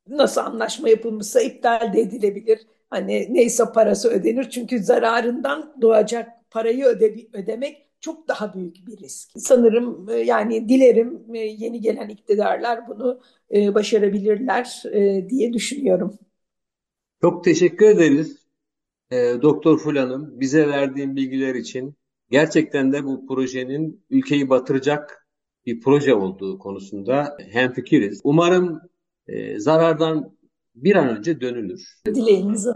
nasıl 0.08 0.40
anlaşma 0.40 0.88
yapılmışsa 0.88 1.40
iptal 1.40 1.92
de 1.92 2.00
edilebilir. 2.00 2.60
Hani 2.93 3.26
neyse 3.30 3.64
parası 3.74 4.09
ödenir 4.09 4.51
çünkü 4.51 4.78
zararından 4.78 5.76
doğacak 5.80 6.28
parayı 6.51 6.84
öde, 6.84 7.26
ödemek 7.32 7.86
çok 8.01 8.28
daha 8.28 8.55
büyük 8.55 8.86
bir 8.86 8.99
risk. 8.99 9.30
Sanırım 9.36 10.09
e, 10.09 10.14
yani 10.14 10.68
dilerim 10.68 11.22
e, 11.34 11.38
yeni 11.38 11.80
gelen 11.80 12.09
iktidarlar 12.09 12.88
bunu 12.88 13.20
e, 13.55 13.74
başarabilirler 13.74 14.82
diye 15.28 15.53
düşünüyorum. 15.53 16.18
Çok 17.20 17.45
teşekkür 17.45 17.86
ederiz 17.86 18.36
Doktor 19.43 19.78
Fulan'ım 19.78 20.40
bize 20.40 20.68
verdiğin 20.68 21.16
bilgiler 21.16 21.55
için. 21.55 21.95
Gerçekten 22.30 22.93
de 22.93 23.05
bu 23.05 23.26
projenin 23.26 24.05
ülkeyi 24.11 24.51
batıracak 24.51 25.26
bir 25.66 25.80
proje 25.80 26.14
olduğu 26.14 26.59
konusunda 26.59 27.36
hemfikiriz. 27.51 28.20
Umarım 28.24 28.80
zarardan 29.57 30.36
bir 30.74 30.96
an 30.96 31.16
önce 31.16 31.40
dönülür. 31.40 32.00
Dileğimiz 32.06 32.66
o. 32.66 32.72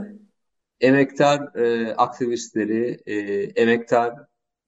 Emektar 0.81 1.55
e, 1.55 1.95
aktivistleri, 1.95 3.01
e, 3.07 3.15
emektar 3.43 4.15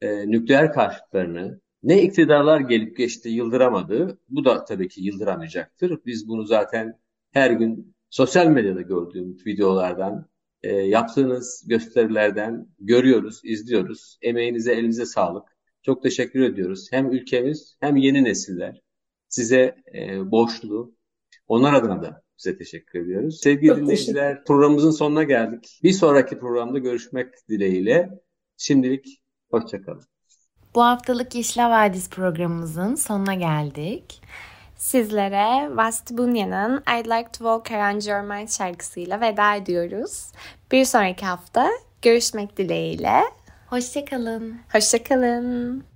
e, 0.01 0.31
nükleer 0.31 0.73
karşıtlarını 0.73 1.61
ne 1.83 2.03
iktidarlar 2.03 2.61
gelip 2.61 2.97
geçti 2.97 3.29
yıldıramadı. 3.29 4.19
Bu 4.29 4.45
da 4.45 4.65
tabii 4.65 4.89
ki 4.89 5.03
yıldıramayacaktır. 5.03 5.99
Biz 6.07 6.29
bunu 6.29 6.45
zaten 6.45 6.99
her 7.33 7.51
gün 7.51 7.95
sosyal 8.11 8.47
medyada 8.47 8.83
gördüğümüz 8.83 9.47
videolardan 9.47 10.29
e, 10.63 10.73
yaptığınız 10.73 11.65
gösterilerden 11.67 12.69
görüyoruz, 12.79 13.41
izliyoruz. 13.45 14.19
Emeğinize, 14.23 14.73
elinize 14.73 15.07
sağlık. 15.07 15.59
Çok 15.83 16.03
teşekkür 16.03 16.41
ediyoruz. 16.41 16.89
Hem 16.91 17.13
ülkemiz 17.13 17.77
hem 17.81 17.97
yeni 17.97 18.25
nesiller 18.25 18.83
size 19.29 19.77
e, 19.95 20.31
borçlu. 20.31 20.95
Onlar 21.49 21.73
adına 21.73 22.03
da 22.03 22.23
size 22.39 22.59
teşekkür 22.59 23.01
ediyoruz. 23.01 23.41
Sevgili 23.41 23.69
Çok 23.69 23.79
dinleyiciler 23.79 24.45
programımızın 24.45 24.91
sonuna 24.91 25.23
geldik. 25.23 25.81
Bir 25.83 25.93
sonraki 25.93 26.39
programda 26.39 26.79
görüşmek 26.79 27.49
dileğiyle. 27.49 28.11
Şimdilik 28.57 29.23
hoşçakalın. 29.51 30.03
Bu 30.75 30.83
haftalık 30.83 31.35
Yeşil 31.35 31.61
Havadis 31.61 32.11
programımızın 32.11 32.95
sonuna 32.95 33.35
geldik. 33.35 34.23
Sizlere 34.77 35.77
Vasti 35.77 36.19
Bunya'nın 36.19 36.77
I'd 36.81 37.07
Like 37.07 37.33
to 37.33 37.39
Walk 37.39 37.71
Around 37.71 38.03
Your 38.03 38.21
Mind 38.21 38.49
şarkısıyla 38.49 39.21
veda 39.21 39.55
ediyoruz. 39.55 40.33
Bir 40.73 40.85
sonraki 40.85 41.27
hafta 41.27 41.69
görüşmek 42.03 42.57
dileğiyle. 42.57 43.21
Hoşçakalın. 43.67 44.57
Hoşçakalın. 44.73 45.89